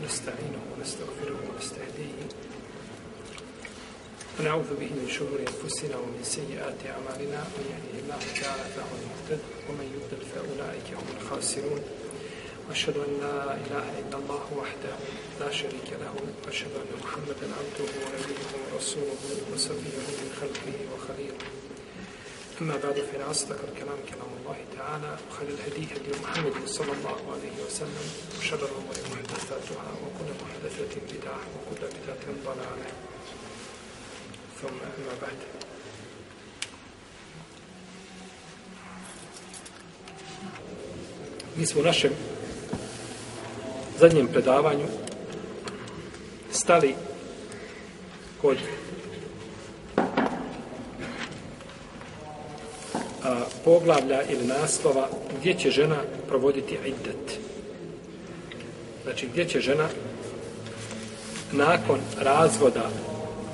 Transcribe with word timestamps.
ونستعينه 0.00 0.62
ونستغفره 0.72 1.38
ونستهديه. 1.48 2.18
ونعوذ 4.40 4.70
به 4.80 4.90
من 5.00 5.08
شرور 5.16 5.40
أنفسنا 5.40 5.96
ومن 5.96 6.22
سيئات 6.24 6.80
أعمالنا. 6.94 7.40
من 7.56 7.64
يهده 7.72 7.94
الله 8.02 8.20
تعالى 8.40 8.64
فهو 8.76 8.92
المهتد 9.00 9.40
ومن 9.68 9.86
يضلل 9.96 10.22
فأولئك 10.32 10.88
هم 11.00 11.08
الخاسرون. 11.16 11.82
وأشهد 12.68 12.96
أن 13.06 13.12
لا 13.24 13.54
إله 13.64 13.86
إلا 14.00 14.16
الله 14.22 14.44
وحده 14.60 14.94
لا 15.40 15.50
شريك 15.60 15.88
له. 16.02 16.14
وأشهد 16.46 16.72
أن 16.82 16.90
محمدا 17.04 17.46
عبده 17.58 17.90
ونبيه 18.02 18.50
ورسوله 18.72 19.20
وصفيه 19.52 19.96
من 20.20 20.28
خلقه 20.40 20.76
وخليله. 20.92 21.44
أما 22.60 22.76
بعد 22.84 22.96
فإن 23.08 23.20
أصدق 23.20 23.60
الكلام 23.68 23.98
كلام 24.12 24.30
الله 24.40 24.58
تعالى 24.78 25.10
وخير 25.26 25.48
الهدي 25.48 25.84
هدي 25.94 26.10
محمد 26.22 26.56
صلى 26.66 26.92
الله 26.92 27.18
عليه 27.34 27.56
وسلم 27.66 28.06
وشر 28.38 28.62
الأمور 28.68 28.94
محدثاتها 29.49 29.91
وكل 30.05 30.29
محدثة 30.43 31.01
بدعة 31.01 31.39
وكل 31.55 31.81
بدعة 31.85 32.25
ضلالة 32.45 32.89
ثم 34.61 34.67
أما 34.67 35.13
بعد 35.21 35.37
Mi 41.57 41.65
smo 41.65 41.81
u 41.81 41.83
našem 41.83 42.11
zadnjem 43.99 44.27
predavanju 44.27 44.87
stali 46.51 46.95
kod 48.41 48.57
a, 53.23 53.41
poglavlja 53.65 54.21
ili 54.29 54.45
naslova 54.47 55.09
gdje 55.39 55.53
će 55.53 55.71
žena 55.71 55.97
provoditi 56.27 56.77
iddet. 56.85 57.38
Znači 59.04 59.28
gdje 59.32 59.44
će 59.44 59.60
žena 59.60 59.88
nakon 61.52 61.98
razvoda 62.20 62.90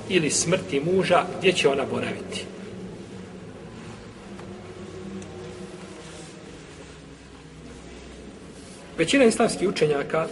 ili 0.09 0.31
smrti 0.31 0.81
muža, 0.81 1.25
gdje 1.39 1.53
će 1.53 1.69
ona 1.69 1.85
boraviti. 1.85 2.45
Većina 8.99 9.25
islamskih 9.25 9.69
učenjaka 9.69 10.27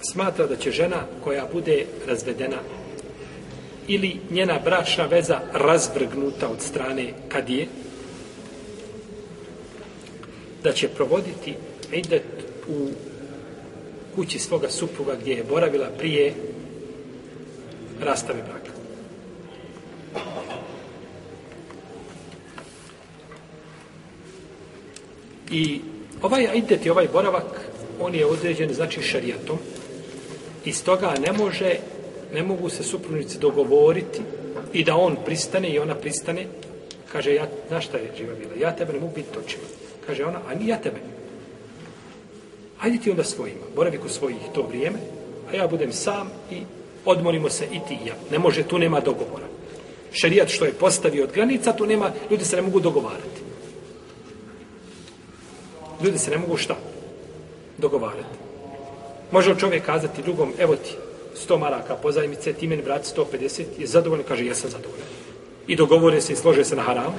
smatra 0.00 0.46
da 0.46 0.56
će 0.56 0.70
žena 0.70 1.02
koja 1.24 1.46
bude 1.52 1.86
razvedena 2.06 2.56
ili 3.88 4.16
njena 4.30 4.58
bračna 4.64 5.06
veza 5.06 5.40
razvrgnuta 5.52 6.48
od 6.48 6.60
strane 6.60 7.12
kadije, 7.28 7.66
da 10.62 10.72
će 10.72 10.88
provoditi 10.88 11.54
idet 11.92 12.24
u 12.68 12.88
kući 14.14 14.38
svoga 14.38 14.68
supruga 14.68 15.14
gdje 15.20 15.34
je 15.34 15.44
boravila 15.44 15.86
prije 15.98 16.34
rastave 18.00 18.42
braka. 18.42 18.70
I 25.50 25.80
ovaj 26.22 26.48
idet 26.54 26.86
i 26.86 26.90
ovaj 26.90 27.08
boravak, 27.12 27.70
on 28.00 28.14
je 28.14 28.26
određen, 28.26 28.74
znači, 28.74 29.02
šarijatom. 29.02 29.58
I 30.64 30.72
stoga 30.72 31.14
ne 31.26 31.32
može, 31.32 31.76
ne 32.34 32.42
mogu 32.42 32.68
se 32.68 32.82
supružnici 32.82 33.38
dogovoriti 33.38 34.20
i 34.72 34.84
da 34.84 34.96
on 34.96 35.16
pristane 35.24 35.70
i 35.70 35.78
ona 35.78 35.94
pristane. 35.94 36.46
Kaže, 37.12 37.34
ja, 37.34 37.46
znaš 37.68 37.86
šta 37.86 37.98
je 37.98 38.12
živa 38.16 38.34
bila? 38.34 38.52
Ja 38.60 38.76
tebe 38.76 38.92
ne 38.92 39.00
mogu 39.00 39.12
biti 39.14 39.32
točima. 39.34 39.64
Kaže 40.06 40.24
ona, 40.24 40.40
a 40.48 40.54
ni 40.54 40.68
ja 40.68 40.76
tebe. 40.76 41.13
Hajde 42.84 42.98
ti 42.98 43.10
onda 43.10 43.24
svojima, 43.24 43.64
boravi 43.76 43.98
kod 43.98 44.10
svojih 44.10 44.36
to 44.54 44.62
vrijeme, 44.62 44.98
a 45.50 45.56
ja 45.56 45.66
budem 45.66 45.92
sam 45.92 46.30
i 46.50 46.56
odmorimo 47.04 47.50
se 47.50 47.64
i 47.64 47.78
ti 47.88 47.98
i 48.04 48.08
ja. 48.08 48.14
Ne 48.30 48.38
može, 48.38 48.62
tu 48.62 48.78
nema 48.78 49.00
dogovora. 49.00 49.46
Šerijat 50.12 50.48
što 50.48 50.64
je 50.64 50.72
postavio 50.72 51.24
od 51.24 51.32
granica, 51.32 51.72
tu 51.72 51.86
nema, 51.86 52.10
ljudi 52.30 52.44
se 52.44 52.56
ne 52.56 52.62
mogu 52.62 52.80
dogovarati. 52.80 53.40
Ljudi 56.02 56.18
se 56.18 56.30
ne 56.30 56.38
mogu 56.38 56.56
šta? 56.56 56.76
Dogovarati. 57.78 58.36
Može 59.30 59.54
čovjek 59.58 59.84
kazati 59.86 60.22
drugom, 60.22 60.52
evo 60.58 60.76
ti, 60.76 60.96
100 61.48 61.58
maraka 61.58 61.94
pozajmice, 61.94 62.52
ti 62.52 62.66
meni 62.66 62.82
vrati 62.82 63.08
150, 63.16 63.64
je 63.78 63.86
zadovoljno, 63.86 64.24
kaže, 64.28 64.44
jesam 64.46 64.70
zadovoljan. 64.70 65.08
I 65.66 65.76
dogovore 65.76 66.20
se 66.20 66.32
i 66.32 66.36
slože 66.36 66.64
se 66.64 66.76
na 66.76 66.82
haram? 66.82 67.14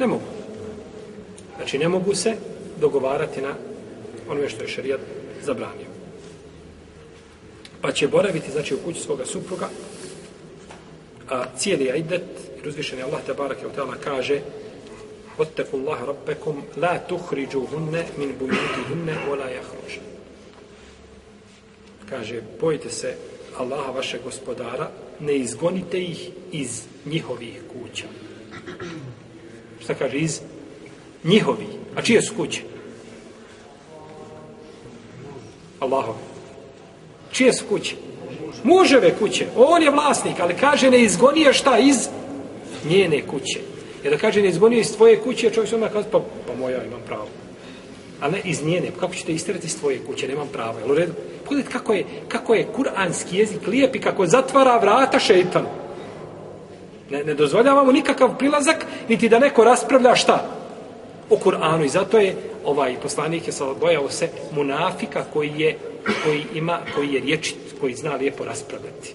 Ne 0.00 0.06
mogu. 0.06 0.24
Znači, 1.56 1.78
ne 1.78 1.88
mogu 1.88 2.14
se 2.14 2.36
dogovarati 2.80 3.42
na 3.42 3.54
onome 4.28 4.48
što 4.48 4.62
je 4.62 4.68
šarijat 4.68 5.00
zabranio. 5.42 5.86
Pa 7.80 7.92
će 7.92 8.08
boraviti, 8.08 8.50
znači, 8.50 8.74
u 8.74 8.78
kući 8.84 9.00
svoga 9.00 9.26
supruga, 9.26 9.68
a 11.30 11.44
cijeli 11.56 11.90
ajdet, 11.90 12.22
jer 12.56 12.68
uzvišen 12.68 12.98
je 12.98 13.04
Allah 13.04 13.20
te 13.26 13.34
barake 13.34 13.66
u 13.66 13.70
tela 13.70 13.94
kaže 14.04 14.40
Otteku 15.38 15.76
Allah 15.76 15.98
rabbekum 16.06 16.62
la 16.76 16.98
tuhriđu 16.98 17.66
hunne 17.66 18.04
min 18.16 18.34
bujuti 18.38 18.80
hunne 18.88 19.14
ola 19.30 19.48
jahruž. 19.50 19.98
Kaže, 22.10 22.42
bojite 22.60 22.90
se 22.90 23.16
Allaha 23.58 23.90
vašeg 23.90 24.20
gospodara, 24.24 24.90
ne 25.20 25.36
izgonite 25.36 26.02
ih 26.02 26.30
iz 26.52 26.82
njihovih 27.04 27.62
kuća. 27.72 28.06
Šta 29.80 29.94
kaže? 29.94 30.18
Iz 30.18 30.40
njihovi. 31.24 31.66
A 31.96 32.02
čije 32.02 32.22
su 32.22 32.34
kuće? 32.36 32.62
Allahove. 35.84 36.18
Čije 37.32 37.52
su 37.52 37.64
kuće? 37.68 37.96
Muževe 38.62 39.14
kuće. 39.18 39.46
On 39.56 39.82
je 39.82 39.90
vlasnik, 39.90 40.40
ali 40.40 40.54
kaže 40.54 40.90
ne 40.90 41.02
izgonije 41.02 41.52
šta 41.52 41.78
iz 41.78 42.08
njene 42.88 43.22
kuće. 43.26 43.60
Jer 44.04 44.12
da 44.12 44.18
kaže 44.18 44.42
ne 44.42 44.48
izgonije 44.48 44.80
iz 44.80 44.96
tvoje 44.96 45.20
kuće, 45.20 45.50
čovjek 45.50 45.68
se 45.68 45.74
onda 45.74 45.88
kaže, 45.88 46.06
pa, 46.12 46.20
pa 46.46 46.54
moja 46.60 46.84
imam 46.84 47.00
pravo. 47.06 47.26
A 48.20 48.28
ne 48.28 48.40
iz 48.44 48.64
njene. 48.64 48.90
Kako 49.00 49.14
ćete 49.14 49.32
istirati 49.32 49.66
iz 49.66 49.80
tvoje 49.80 49.98
kuće? 50.06 50.28
Nemam 50.28 50.48
pravo. 50.52 50.78
Jel 50.78 50.90
u 50.90 50.94
redu? 50.94 51.12
Pogledajte 51.44 51.72
kako 51.72 51.92
je, 51.92 52.04
kako 52.28 52.54
je 52.54 52.66
kuranski 52.76 53.36
jezik 53.36 53.66
lijep 53.66 53.96
i 53.96 54.00
kako 54.00 54.26
zatvara 54.26 54.78
vrata 54.78 55.18
šeitanu. 55.18 55.68
Ne, 57.10 57.24
ne 57.24 57.34
dozvoljavamo 57.34 57.92
nikakav 57.92 58.38
prilazak, 58.38 58.86
niti 59.08 59.28
da 59.28 59.38
neko 59.38 59.64
raspravlja 59.64 60.14
šta? 60.14 60.64
o 61.30 61.36
Kur'anu 61.36 61.84
i 61.84 61.88
zato 61.88 62.18
je 62.18 62.36
ovaj 62.64 63.00
poslanik 63.02 63.46
je 63.46 63.52
sa 63.52 63.74
bojao 63.80 64.10
se 64.10 64.28
munafika 64.52 65.24
koji 65.32 65.52
je 65.56 65.78
koji 66.24 66.44
ima 66.54 66.80
koji 66.94 67.12
je 67.12 67.20
rječit, 67.20 67.56
koji 67.80 67.94
zna 67.94 68.14
lijepo 68.14 68.44
raspravljati. 68.44 69.14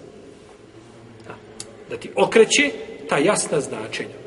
Da, 1.27 1.35
da 1.89 1.97
ti 1.97 2.09
okreće 2.15 2.71
ta 3.09 3.17
jasna 3.17 3.61
značenja. 3.61 4.19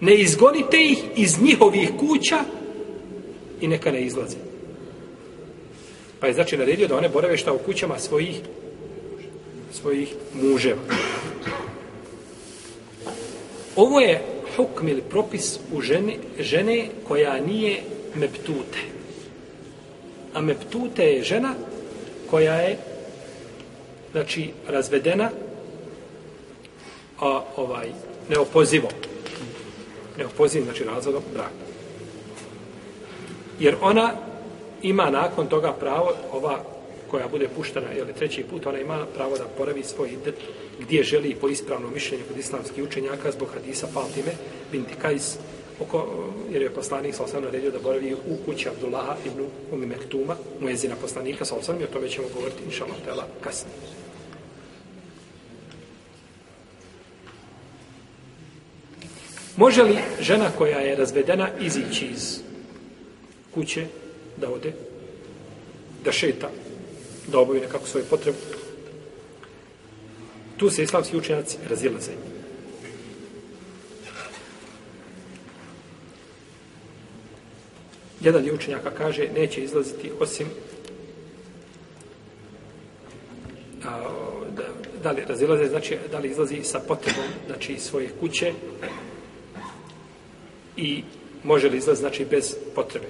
Ne 0.00 0.14
izgonite 0.14 0.76
ih 0.80 0.98
iz 1.16 1.42
njihovih 1.42 1.90
kuća 1.98 2.38
i 3.60 3.68
neka 3.68 3.92
ne 3.92 4.02
izlaze. 4.02 4.36
Pa 6.20 6.26
je 6.26 6.32
znači 6.32 6.56
naredio 6.56 6.88
da 6.88 6.96
one 6.96 7.08
borave 7.08 7.36
šta 7.36 7.52
u 7.52 7.58
kućama 7.58 7.98
svojih 7.98 8.40
svojih 9.72 10.14
muževa. 10.34 10.80
Ovo 13.76 14.00
je 14.00 14.33
hukm 14.56 14.88
ili 14.88 15.02
propis 15.02 15.58
u 15.72 15.80
žene, 15.80 16.16
žene 16.38 16.88
koja 17.08 17.40
nije 17.40 17.82
meptute. 18.14 18.78
A 20.34 20.40
meptute 20.40 21.04
je 21.04 21.22
žena 21.22 21.54
koja 22.30 22.54
je 22.54 22.78
znači 24.12 24.50
razvedena 24.68 25.30
a 27.20 27.42
ovaj 27.56 27.88
neopozivo 28.28 28.88
neopoziv 30.18 30.64
znači 30.64 30.84
razvodom 30.84 31.22
braka 31.32 31.64
jer 33.58 33.76
ona 33.80 34.12
ima 34.82 35.10
nakon 35.10 35.46
toga 35.46 35.72
pravo 35.72 36.12
ova 36.32 36.60
koja 37.10 37.28
bude 37.28 37.48
puštena 37.48 37.86
ili 37.92 38.12
treći 38.12 38.44
put 38.50 38.66
ona 38.66 38.78
ima 38.78 39.06
pravo 39.14 39.36
da 39.36 39.44
poravi 39.58 39.84
svoj 39.84 40.08
idet 40.08 40.34
gdje 40.80 41.02
želi 41.02 41.34
po 41.34 41.48
ispravnom 41.48 41.94
mišljenju 41.94 42.24
kod 42.28 42.38
islamskih 42.38 42.84
učenjaka 42.84 43.30
zbog 43.30 43.48
hadisa 43.54 43.86
Fatime 43.86 44.32
binti 44.72 44.94
Kajs 45.02 45.36
oko, 45.80 46.30
jer 46.50 46.62
je 46.62 46.70
poslanik 46.70 47.14
sa 47.14 47.40
naredio 47.40 47.70
da 47.70 47.78
boravi 47.78 48.14
u 48.14 48.36
kući 48.46 48.68
Abdullaha 48.68 49.16
ibn 49.26 49.46
Umi 49.72 49.86
Mektuma, 49.86 50.36
mu 50.60 50.68
poslanika 51.00 51.44
sa 51.44 51.54
osam 51.54 51.80
i 51.80 51.84
o 51.84 51.86
tome 51.86 52.08
ćemo 52.08 52.28
govoriti 52.34 52.62
inša 52.64 52.84
Allah 53.10 53.26
kasnije. 53.40 53.74
Može 59.56 59.82
li 59.82 59.98
žena 60.20 60.50
koja 60.58 60.78
je 60.78 60.96
razvedena 60.96 61.48
izići 61.60 62.06
iz 62.06 62.40
kuće 63.54 63.86
da 64.36 64.50
ode, 64.50 64.72
da 66.04 66.12
šeta, 66.12 66.50
da 67.26 67.38
obavi 67.38 67.60
nekako 67.60 67.86
svoju 67.86 68.04
potrebu? 68.10 68.38
Tu 70.56 70.70
se 70.70 70.82
islamski 70.82 71.16
učenjaci 71.16 71.58
razilaze. 71.68 72.12
Jedan 78.20 78.42
dio 78.42 78.54
učenjaka 78.54 78.90
kaže 78.90 79.28
neće 79.36 79.60
izlaziti 79.60 80.10
osim 80.20 80.46
a, 83.84 84.00
da, 84.56 84.62
da 85.02 85.10
li 85.10 85.24
razilaze, 85.28 85.66
znači 85.66 85.98
da 86.10 86.18
li 86.18 86.28
izlazi 86.28 86.62
sa 86.62 86.80
potrebom 86.80 87.24
znači 87.46 87.72
iz 87.72 87.82
svoje 87.82 88.08
kuće 88.20 88.52
i 90.76 91.02
može 91.44 91.68
li 91.68 91.78
izlaz 91.78 91.98
znači 91.98 92.24
bez 92.24 92.56
potrebe. 92.74 93.06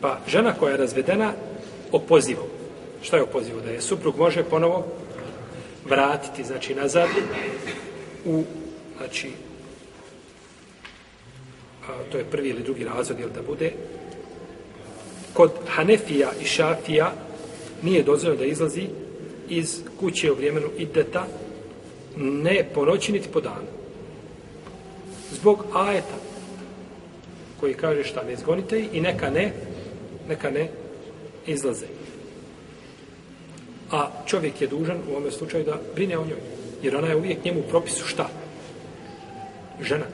Pa 0.00 0.18
žena 0.28 0.54
koja 0.54 0.70
je 0.70 0.76
razvedena 0.76 1.32
opozivom. 1.92 2.46
Šta 3.02 3.16
je 3.16 3.22
opozivu? 3.22 3.60
Da 3.60 3.70
je 3.70 3.80
suprug 3.80 4.18
može 4.18 4.44
ponovo 4.44 4.86
vratiti, 5.88 6.44
znači 6.44 6.74
nazad 6.74 7.08
u, 8.24 8.44
znači, 8.96 9.30
a, 11.88 11.92
to 12.12 12.18
je 12.18 12.24
prvi 12.24 12.48
ili 12.48 12.62
drugi 12.62 12.84
razvod, 12.84 13.18
jel 13.18 13.28
da 13.34 13.42
bude, 13.42 13.72
kod 15.32 15.50
Hanefija 15.66 16.30
i 16.42 16.44
Šafija 16.44 17.12
nije 17.82 18.02
dozvoljeno 18.02 18.42
da 18.42 18.46
izlazi 18.46 18.86
iz 19.48 19.80
kuće 20.00 20.32
u 20.32 20.34
vremenu 20.34 20.68
ideta 20.78 21.26
ne 22.16 22.68
po 22.74 22.84
noći 22.84 23.12
niti 23.12 23.28
po 23.32 23.40
danu. 23.40 23.66
Zbog 25.32 25.64
ajeta 25.74 26.14
koji 27.60 27.74
kaže 27.74 28.04
šta 28.04 28.22
ne 28.22 28.32
izgonite 28.32 28.84
i 28.92 29.00
neka 29.00 29.30
ne 29.30 29.52
neka 30.28 30.50
ne 30.50 30.68
izlaze. 31.46 31.86
A 33.90 34.10
čovjek 34.26 34.60
je 34.60 34.66
dužan 34.66 34.96
u 35.08 35.10
ovome 35.10 35.30
slučaju 35.30 35.64
da 35.64 35.80
brine 35.94 36.18
o 36.18 36.26
njoj. 36.26 36.40
Jer 36.82 36.96
ona 36.96 37.08
je 37.08 37.16
uvijek 37.16 37.44
njemu 37.44 37.60
u 37.60 37.68
propisu 37.68 38.06
šta? 38.06 38.28
Žena. 39.80 40.04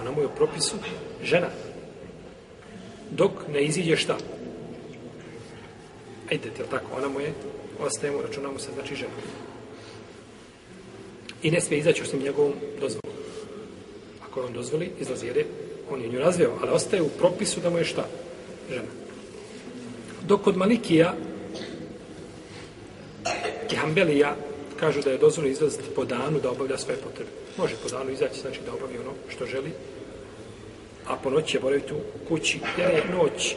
Ona 0.00 0.10
mu 0.10 0.20
je 0.20 0.26
u 0.26 0.36
propisu 0.36 0.76
žena. 1.22 1.48
Dok 3.10 3.32
ne 3.52 3.64
iziđe 3.64 3.96
šta? 3.96 4.16
Ajde, 6.30 6.48
je 6.48 6.66
tako? 6.70 6.86
Ona 6.96 7.08
mu 7.08 7.20
je, 7.20 7.32
ostaje 7.80 8.12
mu, 8.12 8.22
računamo 8.22 8.58
se, 8.58 8.68
znači 8.74 8.94
žena. 8.94 9.12
I 11.42 11.50
ne 11.50 11.60
smije 11.60 11.80
izaći 11.80 12.02
osim 12.02 12.22
njegovom 12.22 12.52
dozvolom. 12.80 13.16
Ako 14.24 14.40
on 14.40 14.52
dozvoli, 14.52 14.90
izlazi 15.00 15.26
jer 15.26 15.36
je, 15.36 15.46
on 15.90 16.02
je 16.02 16.08
nju 16.08 16.18
razveo, 16.18 16.58
ali 16.62 16.70
ostaje 16.70 17.02
u 17.02 17.08
propisu 17.08 17.60
da 17.60 17.70
mu 17.70 17.78
je 17.78 17.84
šta? 17.84 18.06
Žena. 18.70 18.88
Dok 20.26 20.42
kod 20.42 20.56
Malikija 20.56 21.14
i 23.72 23.76
Hanbelija 23.76 24.36
kažu 24.80 25.00
da 25.02 25.10
je 25.10 25.18
dozvoljeno 25.18 25.52
izlaziti 25.52 25.94
po 25.96 26.04
danu 26.04 26.40
da 26.40 26.50
obavlja 26.50 26.78
sve 26.78 26.96
potrebe. 26.96 27.30
Može 27.56 27.74
po 27.82 27.88
danu 27.88 28.10
izaći, 28.10 28.40
znači 28.40 28.60
da 28.66 28.72
obavi 28.72 28.98
ono 28.98 29.12
što 29.28 29.46
želi, 29.46 29.70
a 31.06 31.16
po 31.16 31.30
noći 31.30 31.48
će 31.48 31.60
boraviti 31.60 31.94
u 31.94 32.28
kući. 32.28 32.60
Jer 32.78 32.90
je 32.90 33.04
noć, 33.16 33.54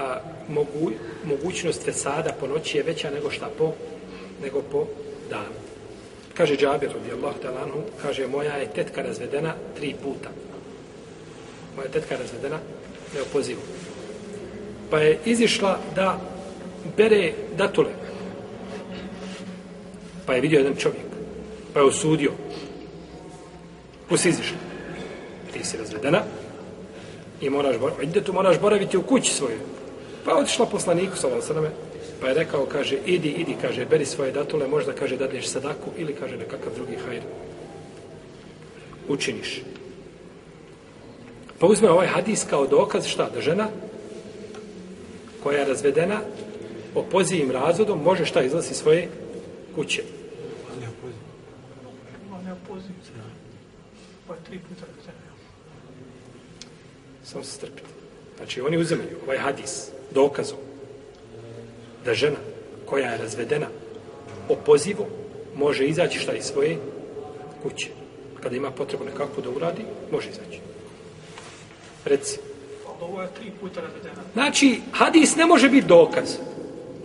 a, 0.00 0.20
mogu, 0.48 0.92
mogućnost 1.24 1.84
fesada 1.84 2.32
po 2.40 2.46
noći 2.46 2.78
je 2.78 2.82
veća 2.82 3.10
nego 3.10 3.30
šta 3.30 3.50
po, 3.58 3.72
nego 4.42 4.62
po 4.62 4.86
danu. 5.30 5.54
Kaže 6.34 6.56
Džabir, 6.56 6.90
radijallahu 6.94 7.38
talanhu, 7.42 7.82
kaže, 8.02 8.26
moja 8.26 8.56
je 8.56 8.72
tetka 8.74 9.02
razvedena 9.02 9.54
tri 9.76 9.94
puta. 10.02 10.30
Moja 11.76 11.88
tetka 11.88 12.16
razvedena 12.16 12.58
neopozivu. 13.14 13.60
Pa 14.90 14.98
je 14.98 15.18
izišla 15.24 15.78
da 15.94 16.20
bere 16.96 17.32
datule 17.56 17.90
Pa 20.26 20.34
je 20.34 20.40
vidio 20.40 20.58
jedan 20.58 20.76
čovjek. 20.76 21.06
Pa 21.74 21.80
je 21.80 21.86
osudio. 21.86 22.32
Ko 24.08 24.16
si 24.16 24.28
izišla? 24.28 24.56
Ti 25.52 25.64
si 25.64 25.76
razvedena. 25.76 26.22
I 27.40 27.50
moraš, 27.50 27.76
ide 28.02 28.20
tu, 28.20 28.32
moraš 28.32 28.60
boraviti 28.60 28.96
u 28.96 29.02
kući 29.02 29.32
svoje. 29.32 29.58
Pa 30.24 30.30
je 30.30 30.36
otišla 30.36 30.66
poslaniku, 30.66 31.16
sa 31.16 31.42
sveme, 31.42 31.70
pa 32.20 32.28
je 32.28 32.34
rekao, 32.34 32.66
kaže, 32.66 32.96
idi, 33.06 33.28
idi, 33.28 33.56
kaže, 33.62 33.84
beri 33.84 34.06
svoje 34.06 34.32
datule, 34.32 34.68
možda, 34.68 34.92
kaže, 34.92 35.16
dadneš 35.16 35.46
sadaku, 35.46 35.90
ili, 35.98 36.14
kaže, 36.14 36.36
nekakav 36.36 36.74
drugi 36.74 36.96
hajr. 37.06 37.22
Učiniš. 39.08 39.62
Pa 41.58 41.66
uzme 41.66 41.90
ovaj 41.90 42.06
hadis 42.06 42.44
kao 42.50 42.66
dokaz, 42.66 43.06
šta, 43.06 43.30
da 43.34 43.40
žena 43.40 43.68
koja 45.42 45.58
je 45.58 45.64
razvedena 45.64 46.20
opozivim 46.94 47.50
razvodom 47.50 48.02
može 48.02 48.24
šta 48.26 48.42
izlasi 48.42 48.74
svoje 48.74 49.08
kuće. 49.74 50.02
Pa 54.28 54.34
tri 54.34 54.58
puta 54.58 54.86
Samo 57.24 57.44
se 57.44 57.50
strpite. 57.50 57.88
Znači, 58.36 58.60
oni 58.60 58.76
uzemaju 58.76 59.16
ovaj 59.24 59.38
hadis 59.38 59.88
dokazom 60.10 60.58
da 62.04 62.14
žena 62.14 62.36
koja 62.86 63.10
je 63.10 63.18
razvedena 63.18 63.66
opozivom 64.48 65.06
može 65.56 65.86
izaći 65.86 66.18
šta 66.18 66.32
iz 66.32 66.44
svoje 66.44 66.78
kuće. 67.62 67.88
Kada 68.42 68.56
ima 68.56 68.70
potrebu 68.70 69.04
nekako 69.04 69.40
da 69.40 69.50
uradi, 69.50 69.82
može 70.12 70.28
izaći. 70.28 70.60
Reci. 72.04 72.38
Ovo 73.00 73.22
je 73.22 73.28
tri 73.40 73.50
puta 73.60 73.80
razvedena. 73.80 74.22
Znači, 74.32 74.80
hadis 74.92 75.36
ne 75.36 75.46
može 75.46 75.68
biti 75.68 75.86
dokaz 75.86 76.36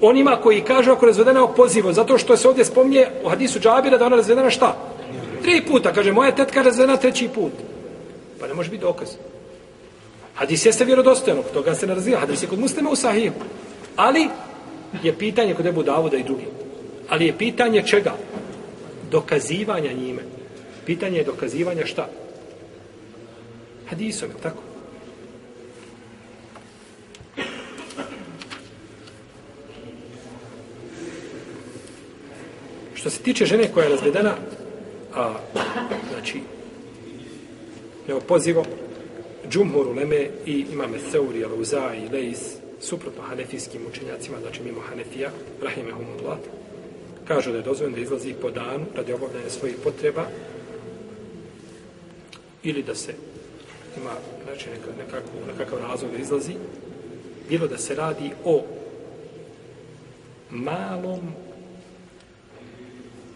onima 0.01 0.37
koji 0.43 0.61
kažu 0.61 0.91
ako 0.91 1.05
je 1.05 1.07
razvedena 1.07 1.43
opozivo, 1.43 1.93
zato 1.93 2.17
što 2.17 2.37
se 2.37 2.47
ovdje 2.47 2.65
spomnje 2.65 3.07
u 3.23 3.29
hadisu 3.29 3.59
Džabira 3.59 3.97
da 3.97 4.05
ona 4.05 4.15
razvedena 4.15 4.49
šta? 4.49 4.77
Tri 5.41 5.61
puta, 5.67 5.93
kaže, 5.93 6.11
moja 6.11 6.35
tetka 6.35 6.61
razvedena 6.61 6.97
treći 6.97 7.27
put. 7.27 7.51
Pa 8.39 8.47
ne 8.47 8.53
može 8.53 8.69
biti 8.69 8.81
dokaz. 8.81 9.07
Hadis 10.35 10.65
jeste 10.65 10.85
vjerodostojno, 10.85 11.43
toga 11.53 11.75
se 11.75 11.87
ne 11.87 11.95
razvija. 11.95 12.19
Hadis 12.19 12.43
je 12.43 12.47
kod 12.47 12.59
muslima 12.59 12.89
u 12.89 12.95
sahiju. 12.95 13.31
Ali 13.95 14.27
je 15.03 15.17
pitanje 15.17 15.53
kod 15.53 15.65
Ebu 15.65 15.83
Davuda 15.83 16.17
i 16.17 16.23
drugi. 16.23 16.45
Ali 17.09 17.25
je 17.25 17.37
pitanje 17.37 17.83
čega? 17.83 18.13
Dokazivanja 19.11 19.93
njime. 19.93 20.21
Pitanje 20.85 21.17
je 21.17 21.23
dokazivanja 21.23 21.85
šta? 21.85 22.09
Hadisom, 23.89 24.29
je 24.29 24.41
tako? 24.43 24.66
Što 32.97 33.09
se 33.09 33.21
tiče 33.21 33.45
žene 33.45 33.71
koja 33.73 33.83
je 33.83 33.89
razvedena, 33.89 34.33
a, 35.15 35.33
znači, 36.13 36.39
evo 38.07 38.19
pozivo, 38.19 38.65
Džumhur 39.49 39.87
Uleme 39.87 40.27
i 40.45 40.65
imame 40.71 40.97
Seuri, 41.11 41.43
Aluza 41.43 41.93
i 41.93 42.13
Leis, 42.13 42.39
suprotno 42.81 43.23
hanefijskim 43.23 43.81
učenjacima, 43.89 44.37
znači 44.41 44.63
mimo 44.63 44.81
Hanefija, 44.89 45.29
Rahimehumullah, 45.61 46.37
kažu 47.27 47.51
da 47.51 47.57
je 47.57 47.63
dozvoljeno 47.63 47.95
da 47.95 48.03
izlazi 48.03 48.33
po 48.41 48.51
danu 48.51 48.85
radi 48.95 49.13
obavljanja 49.13 49.49
svojih 49.49 49.75
potreba 49.83 50.25
ili 52.63 52.83
da 52.83 52.95
se 52.95 53.13
ima 53.97 54.11
znači, 54.45 54.69
nekako, 54.97 55.29
nekakav 55.47 55.79
razlog 55.79 56.11
da 56.11 56.17
izlazi, 56.17 56.53
bilo 57.49 57.67
da 57.67 57.77
se 57.77 57.95
radi 57.95 58.31
o 58.45 58.63
malom 60.49 61.46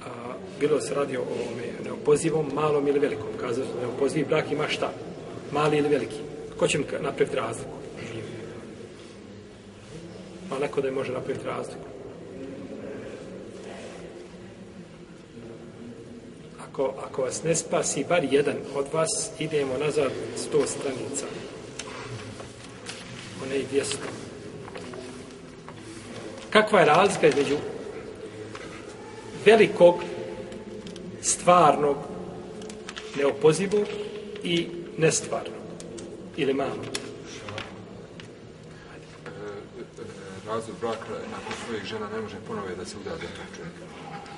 a, 0.06 0.34
bilo 0.60 0.82
se 0.82 0.94
radi 0.94 1.18
o 1.18 1.22
ovome 1.22 1.64
neopozivom, 1.86 2.52
malom 2.54 2.88
ili 2.88 3.00
velikom. 3.00 3.30
Kazao 3.40 3.66
se 3.66 3.72
neopoziv 3.82 4.28
brak 4.28 4.52
ima 4.52 4.68
šta? 4.68 4.92
Mali 5.52 5.78
ili 5.78 5.90
veliki? 5.90 6.20
Ko 6.58 6.68
će 6.68 6.78
mi 6.78 6.86
napraviti 7.00 7.36
razliku? 7.36 7.72
Pa 10.50 10.60
neko 10.60 10.82
da 10.82 10.88
je 10.88 10.94
može 10.94 11.12
napraviti 11.12 11.46
razliku. 11.46 11.86
Ako, 16.70 16.94
ako 17.08 17.22
vas 17.22 17.44
ne 17.44 17.56
spasi 17.56 18.06
bar 18.10 18.24
jedan 18.32 18.56
od 18.76 18.86
vas, 18.94 19.32
idemo 19.40 19.78
nazad 19.78 20.12
sto 20.38 20.68
stranica. 20.68 21.26
One 23.44 23.58
i 23.58 23.66
dvjesto. 23.72 23.98
Kakva 26.50 26.80
je 26.80 26.86
razlika 26.86 27.28
između 27.28 27.58
velikog 29.46 29.96
stvarnog, 31.22 31.98
neopozivog 33.18 33.86
i 34.44 34.68
nestvarnog. 34.98 35.62
Ili 36.38 36.54
malo. 36.54 36.76
Razvod 40.48 40.76
braka 40.82 41.14
nakon 41.32 41.54
svojih 41.66 41.84
žena 41.84 42.08
ne 42.16 42.22
može 42.22 42.36
ponove 42.48 42.76
da 42.76 42.86
se 42.86 42.98
uda 42.98 43.10
do 43.10 43.18
tog 43.18 43.48
čovjeka. 43.56 43.86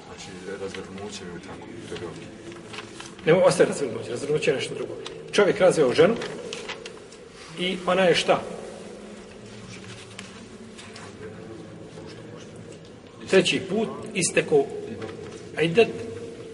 Znači, 0.06 0.62
razvrnuće 0.62 1.24
ili 1.32 1.42
tako, 1.42 1.68
to 1.90 1.96
je 1.96 2.00
dobro. 2.00 2.22
Ne 3.26 3.34
ostaje 3.34 3.70
razvrnuće, 3.70 4.10
razvrnuće 4.10 4.52
je 4.52 4.56
nešto 4.56 4.76
drugo. 4.76 4.94
Čovjek 5.32 5.60
razveo 5.60 5.94
ženu 5.94 6.16
i 7.60 7.78
ona 7.86 8.02
je 8.02 8.16
šta? 8.16 8.42
Treći 13.30 13.62
put 13.70 13.90
isteko 14.14 14.66
ajdet 15.58 15.90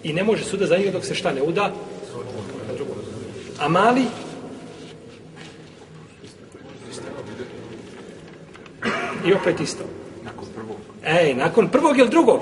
i 0.03 0.13
ne 0.13 0.23
može 0.23 0.43
suda 0.43 0.65
za 0.65 0.77
njega 0.77 0.91
dok 0.91 1.05
se 1.05 1.15
šta 1.15 1.31
ne 1.33 1.41
uda. 1.41 1.71
A 3.59 3.67
mali? 3.67 4.03
I 9.25 9.33
opet 9.33 9.59
isto. 9.59 9.83
Nakon 10.23 10.45
prvog. 10.55 10.77
Ej, 11.05 11.33
nakon 11.33 11.67
prvog 11.67 11.97
ili 11.97 12.09
drugog? 12.09 12.39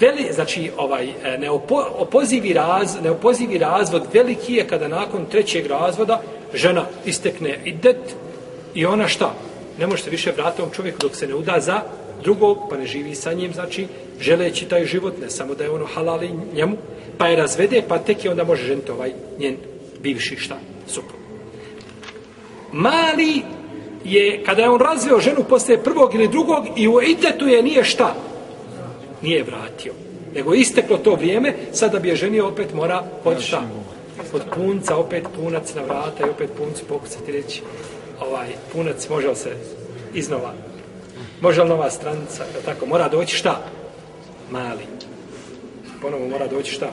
Veli, 0.00 0.32
znači, 0.32 0.70
ovaj, 0.76 1.08
e, 1.08 1.38
neopo, 1.38 1.84
opozivi, 1.98 2.52
raz, 2.52 2.96
neopozivi 3.02 3.58
razvod 3.58 4.02
veliki 4.12 4.54
je 4.54 4.66
kada 4.66 4.88
nakon 4.88 5.26
trećeg 5.26 5.66
razvoda 5.66 6.22
žena 6.54 6.84
istekne 7.04 7.58
idet 7.64 8.16
i 8.74 8.86
ona 8.86 9.08
šta? 9.08 9.34
Ne 9.78 9.86
može 9.86 10.02
se 10.02 10.10
više 10.10 10.32
vratiti 10.36 10.62
ovom 10.62 10.74
čovjeku 10.74 10.98
dok 11.00 11.16
se 11.16 11.26
ne 11.26 11.34
uda 11.34 11.60
za 11.60 11.80
drugog, 12.22 12.58
pa 12.70 12.76
ne 12.76 12.86
živi 12.86 13.14
sa 13.14 13.32
njim, 13.32 13.52
znači, 13.52 13.86
želeći 14.20 14.68
taj 14.68 14.84
život, 14.84 15.14
ne 15.20 15.30
samo 15.30 15.54
da 15.54 15.64
je 15.64 15.70
ono 15.70 15.86
halali 15.86 16.30
njemu, 16.54 16.76
pa 17.18 17.28
je 17.28 17.36
razvede, 17.36 17.82
pa 17.88 17.98
tek 17.98 18.24
je 18.24 18.30
onda 18.30 18.44
može 18.44 18.64
ženiti 18.64 18.90
ovaj 18.90 19.12
njen 19.38 19.56
bivši 20.02 20.36
šta? 20.36 20.58
Suprug. 20.86 21.20
Mali 22.72 23.42
je, 24.04 24.42
kada 24.44 24.62
je 24.62 24.68
on 24.68 24.80
razveo 24.80 25.20
ženu 25.20 25.44
posle 25.48 25.82
prvog 25.82 26.14
ili 26.14 26.28
drugog 26.28 26.66
i 26.76 26.88
u 26.88 27.02
itetu 27.02 27.48
je 27.48 27.62
nije 27.62 27.84
šta? 27.84 28.14
Nije 29.22 29.42
vratio. 29.42 29.92
Nego 30.34 30.54
isteklo 30.54 30.96
to 30.96 31.14
vrijeme, 31.14 31.54
sada 31.72 31.98
bi 31.98 32.08
je 32.08 32.16
ženio 32.16 32.48
opet 32.48 32.74
mora 32.74 33.04
od 33.24 33.40
šta? 33.40 33.62
Od 34.32 34.42
punca, 34.54 34.96
opet 34.96 35.24
punac 35.36 35.74
na 35.74 35.82
vrata 35.82 36.26
i 36.26 36.30
opet 36.30 36.50
puncu 36.58 36.84
pokucati 36.84 37.32
reći 37.32 37.62
ovaj 38.20 38.48
punac 38.72 39.08
može 39.08 39.34
se 39.34 39.50
iznova 40.14 40.52
može 41.40 41.62
li 41.62 41.68
nova 41.68 41.90
stranica 41.90 42.44
tako 42.64 42.86
mora 42.86 43.08
doći 43.08 43.36
šta 43.36 43.64
mali. 44.50 44.84
Ponovo 46.02 46.28
mora 46.28 46.46
doći 46.46 46.72
šta? 46.72 46.90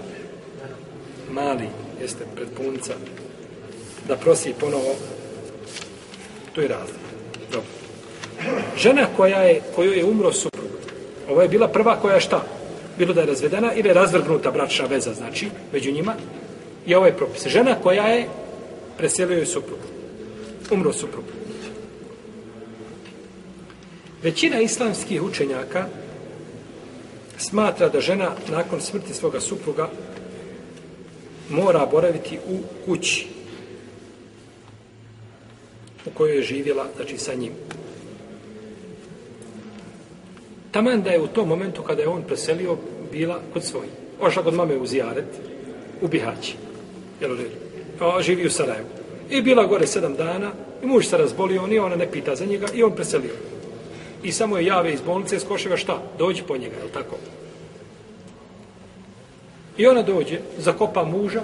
Mali 1.31 1.69
jeste 2.01 2.25
pred 2.35 2.47
punca 2.57 2.93
da 4.07 4.15
prosi 4.15 4.53
ponovo. 4.59 4.95
To 6.55 6.61
je 6.61 6.67
razlog. 6.67 6.99
Dobro. 7.51 7.69
Žena 8.77 9.07
koja 9.17 9.41
je 9.41 9.61
kojoj 9.75 9.97
je 9.97 10.05
umro 10.05 10.33
suprug 10.33 10.57
ovo 11.29 11.41
je 11.41 11.47
bila 11.47 11.67
prva 11.67 11.99
koja 11.99 12.15
je 12.15 12.21
šta? 12.21 12.43
Bilo 12.97 13.13
da 13.13 13.21
je 13.21 13.27
razvedena 13.27 13.73
ili 13.73 13.89
je 13.89 13.93
razvrgnuta 13.93 14.51
bračna 14.51 14.85
veza 14.85 15.13
znači 15.13 15.49
među 15.73 15.91
njima 15.91 16.13
i 16.85 16.95
ovo 16.95 17.05
je 17.05 17.17
propis. 17.17 17.47
Žena 17.47 17.75
koja 17.83 18.07
je 18.07 18.27
preselio 18.97 19.37
je 19.37 19.45
suprug. 19.45 19.79
Umro 20.71 20.93
suprug. 20.93 21.23
Većina 24.23 24.59
islamskih 24.59 25.21
učenjaka 25.21 25.85
smatra 27.37 27.89
da 27.89 28.01
žena 28.01 28.31
nakon 28.51 28.81
smrti 28.81 29.13
svoga 29.13 29.39
supruga 29.39 29.89
mora 31.49 31.85
boraviti 31.85 32.39
u 32.47 32.57
kući 32.85 33.27
u 36.05 36.09
kojoj 36.17 36.35
je 36.35 36.43
živjela, 36.43 36.85
znači 36.95 37.17
sa 37.17 37.33
njim. 37.33 37.51
Taman 40.71 41.01
da 41.01 41.09
je 41.09 41.21
u 41.21 41.27
tom 41.27 41.47
momentu 41.47 41.83
kada 41.83 42.01
je 42.01 42.07
on 42.07 42.23
preselio 42.23 42.77
bila 43.11 43.39
kod 43.53 43.63
svoji. 43.63 43.89
Ošla 44.21 44.43
kod 44.43 44.53
mame 44.53 44.77
u 44.77 44.85
Zijaret, 44.85 45.25
u 46.01 46.07
Bihaći. 46.07 46.55
Jel 47.21 47.31
u 47.31 47.35
redu? 47.35 47.55
Živi 48.21 48.45
u 48.45 48.49
Sarajevu. 48.49 48.87
I 49.29 49.41
bila 49.41 49.65
gore 49.65 49.87
sedam 49.87 50.15
dana, 50.15 50.51
i 50.83 50.85
muž 50.85 51.05
se 51.05 51.17
razbolio, 51.17 51.67
ni 51.67 51.79
ona 51.79 51.95
ne 51.95 52.11
pita 52.11 52.35
za 52.35 52.45
njega, 52.45 52.67
i 52.73 52.83
on 52.83 52.95
preselio. 52.95 53.33
I 54.27 54.31
samo 54.31 54.57
je 54.57 54.65
jave 54.65 54.93
iz 54.93 55.01
bolnice, 55.01 55.39
skoševa 55.39 55.77
šta? 55.77 56.01
Dođi 56.17 56.43
po 56.47 56.57
njega, 56.57 56.75
je 56.75 56.91
tako? 56.93 57.15
I 59.77 59.87
ona 59.87 60.01
dođe, 60.01 60.39
zakopa 60.57 61.03
muža, 61.03 61.41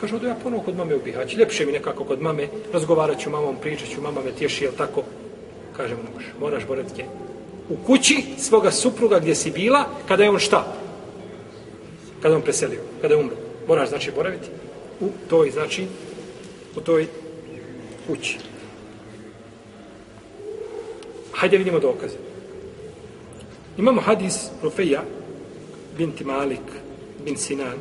kaže, 0.00 0.16
odo 0.16 0.26
ja 0.26 0.34
ponovo 0.42 0.62
kod 0.62 0.76
mame 0.76 0.96
u 0.96 1.02
Bihać, 1.04 1.36
ljepše 1.36 1.66
mi 1.66 1.72
nekako 1.72 2.04
kod 2.04 2.22
mame, 2.22 2.48
razgovarat 2.72 3.18
ću 3.18 3.30
mamom, 3.30 3.56
pričat 3.62 3.88
ću, 3.88 4.00
mama 4.00 4.20
me 4.24 4.32
tješi, 4.32 4.64
je 4.64 4.70
tako? 4.70 5.02
Kaže 5.76 5.94
mu 5.94 6.02
muž, 6.14 6.24
moraš 6.40 6.66
boraviti 6.66 7.04
u 7.68 7.76
kući 7.86 8.24
svoga 8.38 8.70
supruga 8.70 9.18
gdje 9.18 9.34
si 9.34 9.50
bila, 9.50 9.84
kada 10.08 10.22
je 10.22 10.30
on 10.30 10.38
šta? 10.38 10.74
Kada 12.22 12.34
je 12.34 12.36
on 12.36 12.42
preselio, 12.42 12.80
kada 13.02 13.14
je 13.14 13.20
umro. 13.20 13.36
Moraš, 13.68 13.88
znači, 13.88 14.10
boraviti 14.16 14.48
u 15.00 15.08
toj, 15.28 15.50
znači, 15.50 15.86
u 16.76 16.80
toj 16.80 17.06
kući. 18.06 18.38
Hajde 21.36 21.58
vidimo 21.58 21.78
dokaze. 21.78 22.16
Imamo 23.78 24.00
hadis 24.00 24.48
Rufeja 24.62 25.02
binti 25.98 26.24
Malik 26.24 26.64
bin 27.24 27.36
Sinan. 27.36 27.78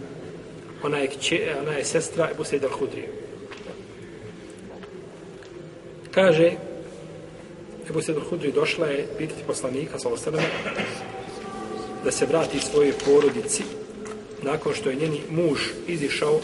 Ona 0.84 0.98
je, 0.98 1.08
kće, 1.08 1.56
ona 1.62 1.72
je 1.72 1.86
sestra 1.86 2.30
Ebu 2.32 2.44
Sejda 2.44 2.68
al-Hudrije. 2.68 3.08
Kaže, 6.12 6.52
Ebu 7.90 8.02
Sejda 8.02 8.20
al-Hudrije 8.22 8.54
došla 8.54 8.88
je 8.88 9.08
pitati 9.18 9.44
poslanika, 9.48 10.00
sa 10.00 10.10
da 12.04 12.12
se 12.12 12.26
vrati 12.26 12.60
svojoj 12.60 12.94
porodici 13.06 13.64
nakon 14.44 14.74
što 14.74 14.90
je 14.90 14.96
njeni 14.96 15.22
muž 15.30 15.60
izišao 15.88 16.40